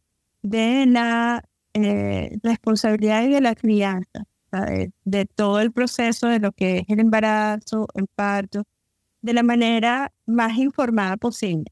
de 0.43 0.85
la 0.85 1.43
eh, 1.73 2.37
responsabilidades 2.43 3.31
de 3.31 3.41
la 3.41 3.55
crianza, 3.55 4.27
de, 4.61 5.25
todo 5.25 5.59
el 5.59 5.71
proceso 5.71 6.27
de 6.27 6.39
lo 6.39 6.51
que 6.51 6.79
es 6.79 6.85
el 6.89 6.99
embarazo, 6.99 7.87
el 7.95 8.07
parto, 8.07 8.63
de 9.21 9.33
la 9.33 9.43
manera 9.43 10.11
más 10.25 10.57
informada 10.57 11.17
posible. 11.17 11.71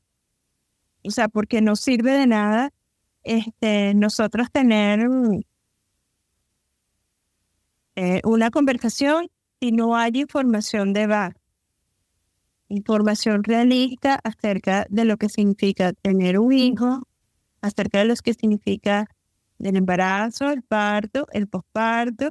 O 1.05 1.11
sea, 1.11 1.27
porque 1.27 1.61
no 1.61 1.75
sirve 1.75 2.11
de 2.11 2.27
nada 2.27 2.71
este, 3.23 3.93
nosotros 3.93 4.51
tener 4.51 5.07
eh, 7.95 8.21
una 8.23 8.49
conversación 8.51 9.29
si 9.59 9.71
no 9.71 9.95
hay 9.95 10.11
información 10.15 10.93
de 10.93 11.07
base, 11.07 11.39
información 12.69 13.43
realista 13.43 14.19
acerca 14.23 14.85
de 14.89 15.05
lo 15.05 15.17
que 15.17 15.29
significa 15.29 15.93
tener 15.93 16.39
un 16.39 16.53
hijo, 16.53 17.07
acerca 17.61 17.99
de 17.99 18.05
lo 18.05 18.15
que 18.15 18.33
significa 18.33 19.07
el 19.59 19.77
embarazo, 19.77 20.49
el 20.51 20.63
parto, 20.63 21.27
el 21.31 21.47
posparto 21.47 22.29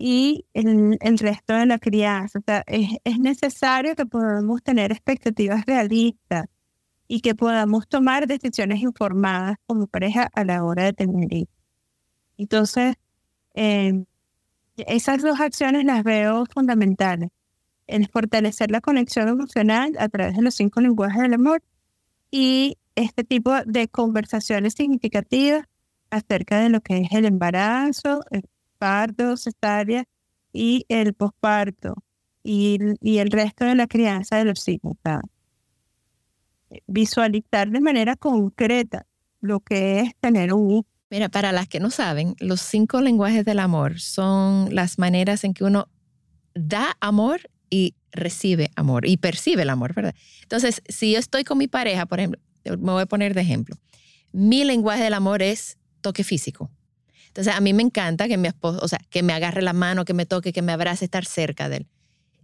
y 0.00 0.46
el, 0.54 1.18
resto 1.18 1.54
de 1.54 1.66
la 1.66 1.78
crianza. 1.78 2.38
O 2.38 2.42
sea, 2.46 2.62
es, 2.68 2.98
es 3.02 3.18
necesario 3.18 3.96
que 3.96 4.06
podamos 4.06 4.62
tener 4.62 4.92
expectativas 4.92 5.66
realistas 5.66 6.46
y 7.08 7.20
que 7.20 7.34
podamos 7.34 7.88
tomar 7.88 8.28
decisiones 8.28 8.80
informadas 8.80 9.56
como 9.66 9.88
pareja 9.88 10.30
a 10.34 10.44
la 10.44 10.62
hora 10.64 10.84
de 10.84 10.92
tener 10.92 11.32
hijos. 11.32 11.54
Entonces, 12.36 12.94
eh, 13.54 14.04
esas 14.76 15.22
dos 15.22 15.40
acciones 15.40 15.84
las 15.84 16.04
veo 16.04 16.46
fundamentales. 16.46 17.30
El 17.88 18.08
fortalecer 18.08 18.70
la 18.70 18.80
conexión 18.80 19.28
emocional 19.28 19.94
a 19.98 20.08
través 20.08 20.36
de 20.36 20.42
los 20.42 20.54
cinco 20.54 20.80
lenguajes 20.80 21.22
del 21.22 21.34
amor 21.34 21.62
y 22.30 22.76
este 22.94 23.24
tipo 23.24 23.52
de 23.66 23.88
conversaciones 23.88 24.74
significativas 24.74 25.64
acerca 26.10 26.60
de 26.60 26.68
lo 26.68 26.80
que 26.82 26.98
es 26.98 27.12
el 27.12 27.24
embarazo, 27.24 28.20
el 28.30 28.44
parto, 28.78 29.36
cesárea 29.36 30.04
y 30.52 30.84
el 30.88 31.14
posparto 31.14 31.94
y, 32.42 32.78
y 33.00 33.18
el 33.18 33.30
resto 33.30 33.64
de 33.64 33.74
la 33.74 33.86
crianza 33.86 34.36
de 34.36 34.44
los 34.44 34.66
hijos. 34.68 34.96
Visualizar 36.86 37.70
de 37.70 37.80
manera 37.80 38.16
concreta 38.16 39.06
lo 39.40 39.60
que 39.60 40.00
es 40.00 40.14
tener 40.20 40.52
un 40.52 40.84
Mira, 41.10 41.30
para 41.30 41.52
las 41.52 41.68
que 41.68 41.80
no 41.80 41.90
saben, 41.90 42.36
los 42.38 42.60
cinco 42.60 43.00
lenguajes 43.00 43.44
del 43.44 43.60
amor 43.60 43.98
son 43.98 44.74
las 44.74 44.98
maneras 44.98 45.42
en 45.42 45.54
que 45.54 45.64
uno 45.64 45.88
da 46.54 46.96
amor 47.00 47.40
y 47.70 47.94
recibe 48.12 48.70
amor 48.76 49.06
y 49.06 49.16
percibe 49.16 49.62
el 49.62 49.70
amor, 49.70 49.94
¿verdad? 49.94 50.14
Entonces, 50.42 50.82
si 50.88 51.12
yo 51.12 51.18
estoy 51.18 51.44
con 51.44 51.56
mi 51.56 51.66
pareja, 51.66 52.04
por 52.04 52.18
ejemplo, 52.18 52.40
me 52.64 52.92
voy 52.92 53.02
a 53.02 53.06
poner 53.06 53.32
de 53.32 53.40
ejemplo, 53.40 53.76
mi 54.32 54.64
lenguaje 54.64 55.02
del 55.02 55.14
amor 55.14 55.40
es 55.40 55.78
toque 56.02 56.24
físico. 56.24 56.70
Entonces, 57.28 57.54
a 57.54 57.60
mí 57.60 57.72
me 57.72 57.82
encanta 57.82 58.28
que 58.28 58.36
mi 58.36 58.48
esposo, 58.48 58.80
o 58.82 58.88
sea, 58.88 59.00
que 59.10 59.22
me 59.22 59.32
agarre 59.32 59.62
la 59.62 59.72
mano, 59.72 60.04
que 60.04 60.14
me 60.14 60.26
toque, 60.26 60.52
que 60.52 60.62
me 60.62 60.72
abrace, 60.72 61.04
estar 61.04 61.24
cerca 61.24 61.68
de 61.68 61.78
él. 61.78 61.86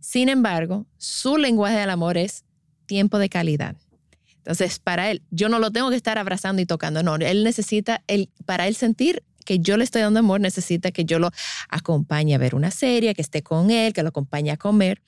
Sin 0.00 0.28
embargo, 0.28 0.86
su 0.98 1.36
lenguaje 1.36 1.76
del 1.76 1.90
amor 1.90 2.18
es 2.18 2.44
tiempo 2.86 3.18
de 3.18 3.28
calidad. 3.28 3.76
Entonces, 4.36 4.78
para 4.78 5.10
él, 5.10 5.22
yo 5.30 5.48
no 5.48 5.58
lo 5.58 5.70
tengo 5.70 5.88
que 5.88 5.96
estar 5.96 6.18
abrazando 6.18 6.60
y 6.60 6.66
tocando, 6.66 7.02
no, 7.02 7.16
él 7.16 7.44
necesita, 7.44 8.02
él, 8.06 8.28
para 8.44 8.68
él 8.68 8.76
sentir 8.76 9.24
que 9.44 9.58
yo 9.58 9.76
le 9.76 9.84
estoy 9.84 10.02
dando 10.02 10.20
amor, 10.20 10.40
necesita 10.40 10.90
que 10.90 11.04
yo 11.04 11.18
lo 11.18 11.30
acompañe 11.68 12.34
a 12.34 12.38
ver 12.38 12.54
una 12.54 12.70
serie, 12.70 13.14
que 13.14 13.22
esté 13.22 13.42
con 13.42 13.70
él, 13.70 13.92
que 13.92 14.02
lo 14.02 14.10
acompañe 14.10 14.50
a 14.50 14.56
comer. 14.56 15.02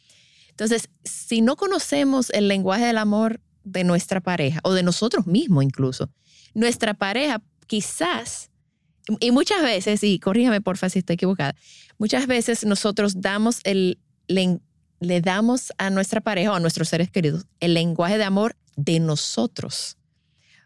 Entonces, 0.51 0.89
si 1.05 1.43
no 1.43 1.57
conocemos 1.57 2.31
el 2.31 2.49
lenguaje 2.49 2.87
del 2.87 2.99
amor 2.99 3.41
de 3.65 3.85
nuestra 3.85 4.21
pareja 4.21 4.61
o 4.63 4.73
de 4.73 4.83
nosotros 4.83 5.27
mismos 5.27 5.65
incluso, 5.65 6.11
nuestra 6.55 6.95
pareja 6.95 7.43
quizás, 7.67 8.51
y 9.21 9.31
muchas 9.31 9.63
veces, 9.63 10.03
y 10.03 10.19
corríjame 10.19 10.61
porfa 10.61 10.89
si 10.89 11.01
estoy 11.01 11.15
equivocada, 11.15 11.55
muchas 11.99 12.27
veces 12.27 12.65
nosotros 12.65 13.21
damos 13.21 13.61
el, 13.65 13.99
le, 14.27 14.61
le 15.01 15.21
damos 15.21 15.73
a 15.79 15.91
nuestra 15.91 16.21
pareja 16.21 16.53
o 16.53 16.55
a 16.55 16.61
nuestros 16.61 16.89
seres 16.89 17.11
queridos 17.11 17.47
el 17.61 17.75
lenguaje 17.75 18.19
de 18.19 18.25
amor 18.25 18.57
de 18.77 19.01
nosotros. 19.01 19.97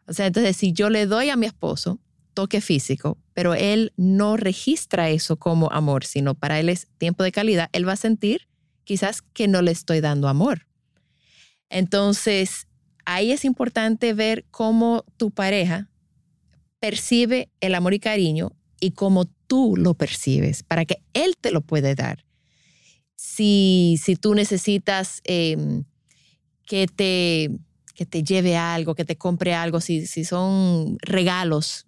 O 0.06 0.12
sea, 0.12 0.26
entonces 0.26 0.56
si 0.56 0.72
yo 0.72 0.90
le 0.90 1.06
doy 1.06 1.30
a 1.30 1.36
mi 1.36 1.46
esposo 1.46 2.00
toque 2.34 2.60
físico, 2.60 3.18
pero 3.34 3.54
él 3.54 3.92
no 3.96 4.36
registra 4.36 5.10
eso 5.10 5.36
como 5.36 5.70
amor, 5.72 6.04
sino 6.04 6.34
para 6.34 6.58
él 6.58 6.68
es 6.68 6.88
tiempo 6.98 7.22
de 7.22 7.32
calidad, 7.32 7.68
él 7.72 7.86
va 7.86 7.92
a 7.92 7.96
sentir 7.96 8.48
quizás 8.84 9.22
que 9.22 9.48
no 9.48 9.62
le 9.62 9.72
estoy 9.72 10.00
dando 10.00 10.28
amor. 10.28 10.66
Entonces, 11.68 12.66
ahí 13.04 13.32
es 13.32 13.44
importante 13.44 14.14
ver 14.14 14.46
cómo 14.50 15.04
tu 15.16 15.30
pareja 15.30 15.89
percibe 16.80 17.50
el 17.60 17.74
amor 17.74 17.94
y 17.94 18.00
cariño 18.00 18.52
y 18.80 18.92
cómo 18.92 19.26
tú 19.46 19.74
lo 19.76 19.94
percibes 19.94 20.62
para 20.62 20.84
que 20.84 21.02
él 21.12 21.36
te 21.40 21.50
lo 21.50 21.60
puede 21.60 21.94
dar. 21.94 22.24
Si, 23.14 24.00
si 24.02 24.16
tú 24.16 24.34
necesitas 24.34 25.20
em, 25.24 25.84
que 26.66 26.86
te 26.86 27.50
que 28.00 28.06
te 28.06 28.22
lleve 28.22 28.56
algo, 28.56 28.94
que 28.94 29.04
te 29.04 29.16
compre 29.16 29.52
algo, 29.52 29.78
si, 29.82 30.06
si 30.06 30.24
son 30.24 30.96
regalos, 31.02 31.84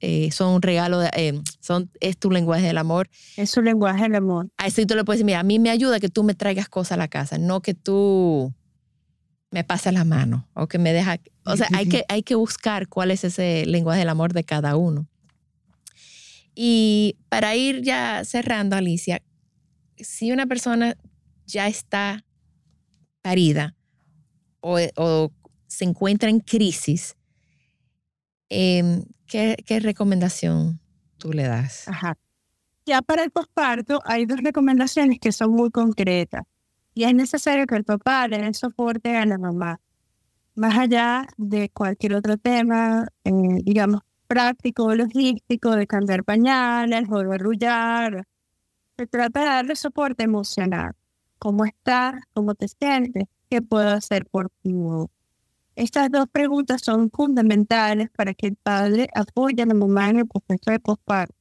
eh, 0.00 0.30
son 0.30 0.60
regalos, 0.60 1.06
eh, 1.16 1.40
son, 1.58 1.90
es 2.00 2.18
tu 2.18 2.30
lenguaje 2.30 2.66
del 2.66 2.76
amor. 2.76 3.08
Es 3.34 3.48
su 3.48 3.62
lenguaje 3.62 4.02
del 4.02 4.16
amor. 4.16 4.50
Así 4.58 4.84
tú 4.84 4.94
le 4.94 5.04
puedes 5.04 5.20
decir, 5.20 5.24
mira, 5.24 5.40
a 5.40 5.44
mí 5.44 5.58
me 5.58 5.70
ayuda 5.70 6.00
que 6.00 6.10
tú 6.10 6.22
me 6.22 6.34
traigas 6.34 6.68
cosas 6.68 6.92
a 6.92 6.96
la 6.98 7.08
casa, 7.08 7.38
no 7.38 7.62
que 7.62 7.72
tú 7.72 8.52
me 9.50 9.64
pases 9.64 9.92
la 9.92 10.04
mano 10.04 10.48
o 10.54 10.66
que 10.66 10.78
me 10.78 10.92
deja, 10.92 11.18
o 11.44 11.56
sea, 11.56 11.68
hay 11.74 11.88
que, 11.88 12.04
hay 12.08 12.22
que 12.22 12.34
buscar 12.34 12.88
cuál 12.88 13.10
es 13.10 13.24
ese 13.24 13.64
lenguaje 13.66 14.00
del 14.00 14.08
amor 14.08 14.32
de 14.32 14.44
cada 14.44 14.76
uno. 14.76 15.06
Y 16.54 17.16
para 17.28 17.54
ir 17.54 17.82
ya 17.82 18.24
cerrando, 18.24 18.76
Alicia, 18.76 19.22
si 19.96 20.32
una 20.32 20.46
persona 20.46 20.96
ya 21.46 21.68
está 21.68 22.24
parida 23.22 23.76
o, 24.60 25.30
se 25.68 25.84
encuentra 25.84 26.30
en 26.30 26.40
crisis, 26.40 27.14
em, 28.48 29.04
¿qué, 29.26 29.56
recomendación 29.80 30.80
tú 31.18 31.32
le 31.32 31.44
das? 31.44 31.86
Ajá. 31.86 32.16
Ya 32.86 33.02
para 33.02 33.22
el 33.22 33.30
posparto 33.30 34.00
hay 34.04 34.24
dos 34.24 34.40
recomendaciones 34.42 35.18
que 35.20 35.30
son 35.30 35.52
muy 35.52 35.70
concretas. 35.70 36.42
Y 36.98 37.04
es 37.04 37.14
necesario 37.14 37.64
que 37.68 37.76
el 37.76 37.84
papá 37.84 38.26
le 38.26 38.38
dé 38.38 38.52
soporte 38.54 39.16
a 39.16 39.24
la 39.24 39.38
mamá. 39.38 39.80
Más 40.56 40.76
allá 40.76 41.28
de 41.36 41.70
cualquier 41.70 42.14
otro 42.14 42.38
tema, 42.38 43.06
eh, 43.22 43.30
digamos, 43.62 44.00
práctico, 44.26 44.92
logístico, 44.96 45.76
de 45.76 45.86
cambiar 45.86 46.24
pañales 46.24 47.04
o 47.08 47.20
de 47.20 47.36
arrullar. 47.36 48.26
Se 48.96 49.06
trata 49.06 49.40
de 49.42 49.46
darle 49.46 49.76
soporte 49.76 50.24
emocional. 50.24 50.94
¿Cómo 51.38 51.64
estás? 51.64 52.16
¿Cómo 52.34 52.56
te 52.56 52.66
sientes? 52.66 53.26
¿Qué 53.48 53.62
puedo 53.62 53.90
hacer 53.90 54.26
por 54.26 54.50
ti? 54.62 54.74
Estas 55.76 56.10
dos 56.10 56.26
preguntas 56.32 56.82
son 56.82 57.12
fundamentales 57.12 58.10
para 58.10 58.34
que 58.34 58.48
el 58.48 58.56
padre 58.56 59.08
apoye 59.14 59.62
a 59.62 59.66
la 59.66 59.74
mamá 59.74 60.10
en 60.10 60.18
el 60.18 60.26
proceso 60.26 60.72
de 60.72 60.80
posparto. 60.80 61.36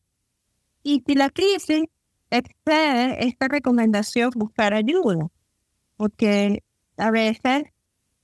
Y 0.84 1.02
si 1.04 1.16
la 1.16 1.32
crisis 1.32 1.86
excede 2.30 3.26
esta 3.26 3.48
recomendación, 3.48 4.30
buscar 4.36 4.76
ayuda, 4.76 5.32
porque 5.98 6.64
a 6.98 7.12
veces 7.12 7.66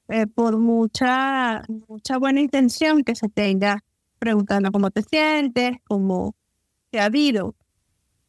eh, 0.10 0.28
por 0.28 0.58
mucha, 0.58 1.64
mucha 1.88 2.18
buena 2.18 2.42
intención 2.42 3.04
que 3.04 3.16
se 3.16 3.30
tenga 3.30 3.84
preguntando 4.20 4.72
cómo 4.72 4.92
te 4.92 5.02
sientes, 5.02 5.78
cómo 5.86 6.36
te 6.92 7.00
ha 7.00 7.06
habido 7.06 7.56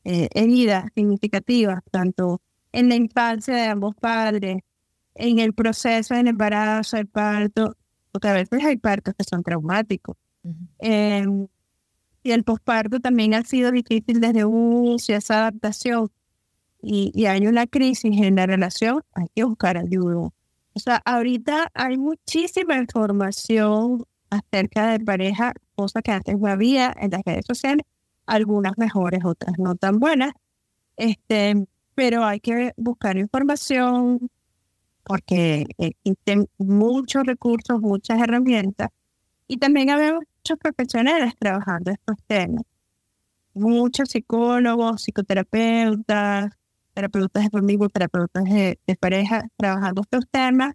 eh, 0.04 0.28
heridas 0.35 0.87
significativas, 0.94 1.83
tanto 1.90 2.40
en 2.72 2.88
la 2.88 2.96
infancia 2.96 3.54
de 3.54 3.66
ambos 3.66 3.94
padres 3.94 4.59
en 5.14 5.38
el 5.38 5.54
proceso 5.54 6.14
del 6.14 6.28
embarazo, 6.28 6.96
el 6.96 7.07
parto, 7.07 7.76
porque 8.11 8.28
a 8.28 8.33
veces 8.33 8.64
hay 8.64 8.76
partos 8.76 9.14
que 9.16 9.24
son 9.24 9.42
traumáticos. 9.42 10.16
Em, 10.78 11.46
y 12.22 12.33
el 12.33 12.44
posparto 12.44 13.00
también 13.00 13.35
ha 13.35 13.42
sido 13.44 13.70
difícil 13.70 14.20
desde 14.20 14.44
un 14.44 14.87
inicio, 14.87 15.16
esa 15.16 15.46
adaptación. 15.46 16.11
Y, 16.84 17.26
hay 17.26 17.46
una 17.46 17.66
crisis 17.66 18.20
en 18.20 18.36
la 18.36 18.46
relación, 18.46 19.02
hay 19.14 19.26
que 19.34 19.44
buscar 19.44 19.76
ayuda. 19.78 20.16
O 20.74 20.80
sea, 20.80 20.96
ahorita 21.04 21.70
hay 21.74 21.96
muchísima 21.98 22.76
información 22.76 24.04
acerca 24.30 24.88
de 24.88 25.00
pareja, 25.00 25.52
cosas 25.76 26.02
que 26.02 26.12
antes 26.12 26.38
no 26.38 26.48
había 26.48 26.94
en 27.00 27.10
las 27.12 27.22
redes 27.24 27.46
sociales, 27.46 27.84
algunas 28.26 28.76
mejores, 28.78 29.24
otras 29.24 29.58
no 29.58 29.76
tan 29.76 29.98
buenas. 29.98 30.32
Este, 30.96 31.66
pero 31.94 32.24
hay 32.24 32.40
que 32.40 32.72
buscar 32.76 33.16
información, 33.16 34.30
porque 35.04 35.66
existen 35.78 36.48
muchos 36.58 37.24
recursos, 37.24 37.80
muchas 37.80 38.20
herramientas 38.20 38.88
y 39.46 39.58
también 39.58 39.90
hay 39.90 40.12
muchos 40.12 40.58
profesionales 40.58 41.34
trabajando 41.38 41.90
estos 41.90 42.16
temas. 42.26 42.64
Muchos 43.54 44.08
psicólogos, 44.08 45.02
psicoterapeutas, 45.02 46.50
terapeutas 46.94 47.44
de 47.44 47.50
familia, 47.50 47.88
terapeutas 47.88 48.44
de, 48.44 48.78
pareja 49.00 49.42
trabajando 49.57 50.02
estos 50.02 50.24
temas 50.30 50.74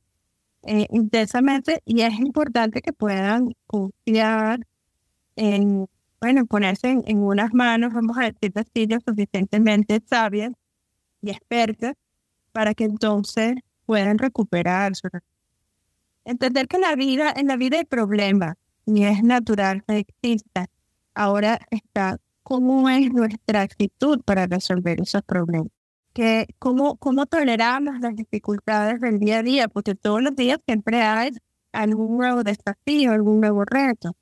eh, 0.63 0.85
intensamente 0.91 1.81
y 1.85 2.01
es 2.01 2.19
importante 2.19 2.81
que 2.81 2.93
puedan 2.93 3.55
confiar 3.65 4.67
en 5.35 5.87
bueno, 6.21 6.45
ponerse 6.45 6.89
en, 6.89 7.03
en 7.07 7.19
unas 7.19 7.53
manos, 7.53 7.93
vamos 7.93 8.17
a 8.17 8.25
decir 8.25 8.51
así, 8.55 8.85
lo 8.87 8.99
suficientemente 8.99 10.01
sabias 10.05 10.51
y 11.21 11.31
expertas 11.31 11.93
para 12.51 12.73
que 12.73 12.83
entonces 12.83 13.55
puedan 13.85 14.17
recuperarse. 14.17 15.07
Entender 16.25 16.67
que 16.67 16.77
la 16.77 16.95
vida, 16.95 17.33
en 17.35 17.47
la 17.47 17.55
vida 17.55 17.77
hay 17.77 17.85
problemas 17.85 18.55
y 18.85 19.03
es 19.03 19.23
natural 19.23 19.83
que 19.85 19.99
exista. 19.99 20.67
Ahora 21.13 21.59
está 21.71 22.17
cómo 22.43 22.89
es 22.89 23.11
nuestra 23.11 23.61
actitud 23.61 24.21
para 24.25 24.45
resolver 24.45 25.01
esos 25.01 25.21
problemas. 25.23 25.78
Que 26.13 26.47
cómo, 26.59 26.97
cómo 26.97 27.25
toleramos 27.25 27.99
las 28.01 28.15
dificultades 28.15 28.99
del 29.01 29.19
día 29.19 29.39
a 29.39 29.43
día, 29.43 29.67
porque 29.67 29.95
todos 29.95 30.21
los 30.21 30.35
días 30.35 30.59
siempre 30.65 31.01
hay 31.01 31.31
algún 31.71 32.17
nuevo 32.17 32.43
desafío, 32.43 33.11
algún 33.11 33.39
nuevo 33.41 33.63
reto. 33.65 34.15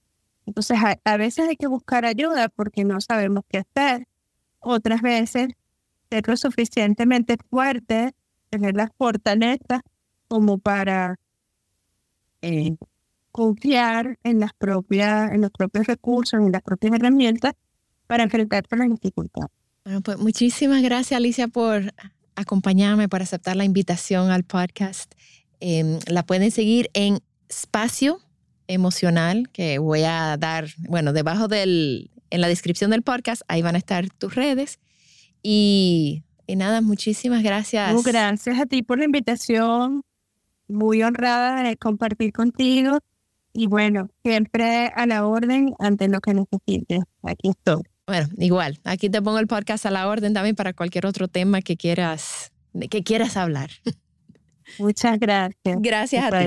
Entonces, 0.45 0.78
a, 1.04 1.17
veces 1.17 1.47
hay 1.50 1.58
que 1.58 1.67
buscar 1.67 2.06
ayuda 2.06 2.50
porque 2.50 2.86
no 2.86 3.02
sabemos 3.02 3.43
qué 3.50 3.60
hacer. 3.60 4.08
Otras 4.60 5.02
veces, 5.02 5.50
ser 6.10 6.28
lo 6.28 6.38
suficientemente 6.38 7.38
fuerte, 7.50 8.13
tener 8.50 8.76
las 8.76 8.89
fortalezas 8.97 9.82
como 10.28 10.58
para 10.58 11.17
eh, 12.41 12.78
confiar 13.32 14.17
en 14.23 14.39
las 14.39 14.54
propias, 14.54 15.32
en 15.32 15.41
los 15.41 15.52
propios 15.52 15.86
recursos, 15.88 16.39
en 16.39 16.52
las 16.52 16.62
propias 16.62 16.93
herramientas 16.93 17.54
para 18.08 18.23
enfrentar 18.23 18.63
las 18.71 18.89
dificultades. 18.89 19.57
Bueno, 19.88 20.02
pues 20.02 20.17
muchísimas 20.17 20.82
gracias 20.82 21.17
Alicia 21.17 21.47
por 21.47 21.93
acompañarme, 22.36 23.08
por 23.08 23.21
aceptar 23.21 23.56
la 23.56 23.63
invitación 23.63 24.32
al 24.32 24.43
podcast. 24.43 25.13
Em, 25.62 26.00
la 26.08 26.26
pueden 26.26 26.52
seguir 26.52 26.89
en 26.93 27.19
Espacio 27.47 28.19
Emocional, 28.67 29.47
que 29.54 29.80
voy 29.80 30.04
a 30.04 30.36
dar, 30.38 30.67
bueno, 30.89 31.13
debajo 31.13 31.47
del, 31.47 32.12
en 32.32 32.41
la 32.41 32.50
descripción 32.50 32.91
del 32.91 33.02
podcast, 33.02 33.43
ahí 33.47 33.62
van 33.62 33.76
a 33.76 33.78
estar 33.78 34.10
tus 34.10 34.36
redes. 34.36 34.78
Y, 35.41 36.26
y 36.47 36.58
nada, 36.58 36.82
muchísimas 36.82 37.41
gracias. 37.41 38.04
gracias 38.04 38.60
a 38.60 38.65
ti 38.65 38.84
por 38.84 38.97
la 38.97 39.06
invitación. 39.06 40.02
Muy 40.67 41.02
honrada 41.02 41.63
de 41.63 41.78
compartir 41.78 42.34
contigo. 42.34 43.00
Y 43.54 43.67
bueno, 43.67 44.10
siempre 44.21 44.88
a 44.93 45.06
la 45.06 45.26
orden 45.26 45.76
ante 45.80 46.10
lo 46.10 46.19
que 46.19 46.34
necesites. 46.34 47.04
Aquí 47.23 47.47
estoy. 47.47 47.84
Bueno, 48.08 48.30
igual, 48.38 48.80
aquí 48.86 49.10
te 49.10 49.22
pongo 49.22 49.38
el 49.38 49.48
podcast 49.48 49.86
a 49.86 49.91
la 49.91 50.08
orden 50.08 50.34
también 50.34 50.56
para 50.56 50.72
cualquier 50.72 51.06
otro 51.06 51.28
tema 51.28 51.62
que 51.62 51.76
quieras, 51.76 52.54
que 52.89 53.04
quieras 53.04 53.36
hablar. 53.36 53.70
Muchas 54.80 55.20
gracias. 55.20 55.78
Gracias 55.80 56.24
a 56.24 56.39
ti. 56.39 56.46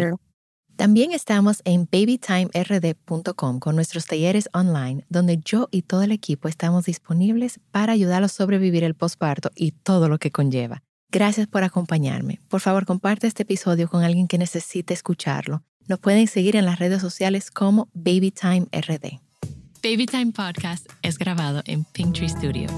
También 0.76 1.12
estamos 1.12 1.60
en 1.66 1.86
babytimerd.com 1.92 3.58
con 3.58 3.76
nuestros 3.76 4.06
talleres 4.06 4.48
online, 4.54 5.04
donde 5.10 5.38
yo 5.44 5.68
y 5.70 5.82
todo 5.82 6.02
el 6.02 6.12
equipo 6.12 6.48
estamos 6.48 6.86
disponibles 6.86 7.60
para 7.70 7.92
ayudarlos 7.92 8.32
a 8.32 8.36
sobrevivir 8.36 8.82
el 8.82 8.94
posparto 8.94 9.50
y 9.54 9.72
todo 9.72 10.08
lo 10.08 10.18
que 10.18 10.30
conlleva. 10.30 10.82
Gracias 11.10 11.46
por 11.46 11.64
acompañarme. 11.64 12.40
Por 12.48 12.60
favor, 12.60 12.86
comparte 12.86 13.26
este 13.26 13.42
episodio 13.42 13.90
con 13.90 14.02
alguien 14.02 14.26
que 14.26 14.38
necesite 14.38 14.94
escucharlo. 14.94 15.62
Nos 15.86 15.98
pueden 15.98 16.26
seguir 16.28 16.56
en 16.56 16.64
las 16.64 16.78
redes 16.78 17.02
sociales 17.02 17.50
como 17.50 17.90
BabyTimeRD. 17.92 19.20
Babytime 19.82 20.32
Podcast 20.32 20.90
es 21.02 21.16
grabado 21.16 21.62
en 21.64 21.84
Pinktree 21.84 22.28
Studio. 22.28 22.68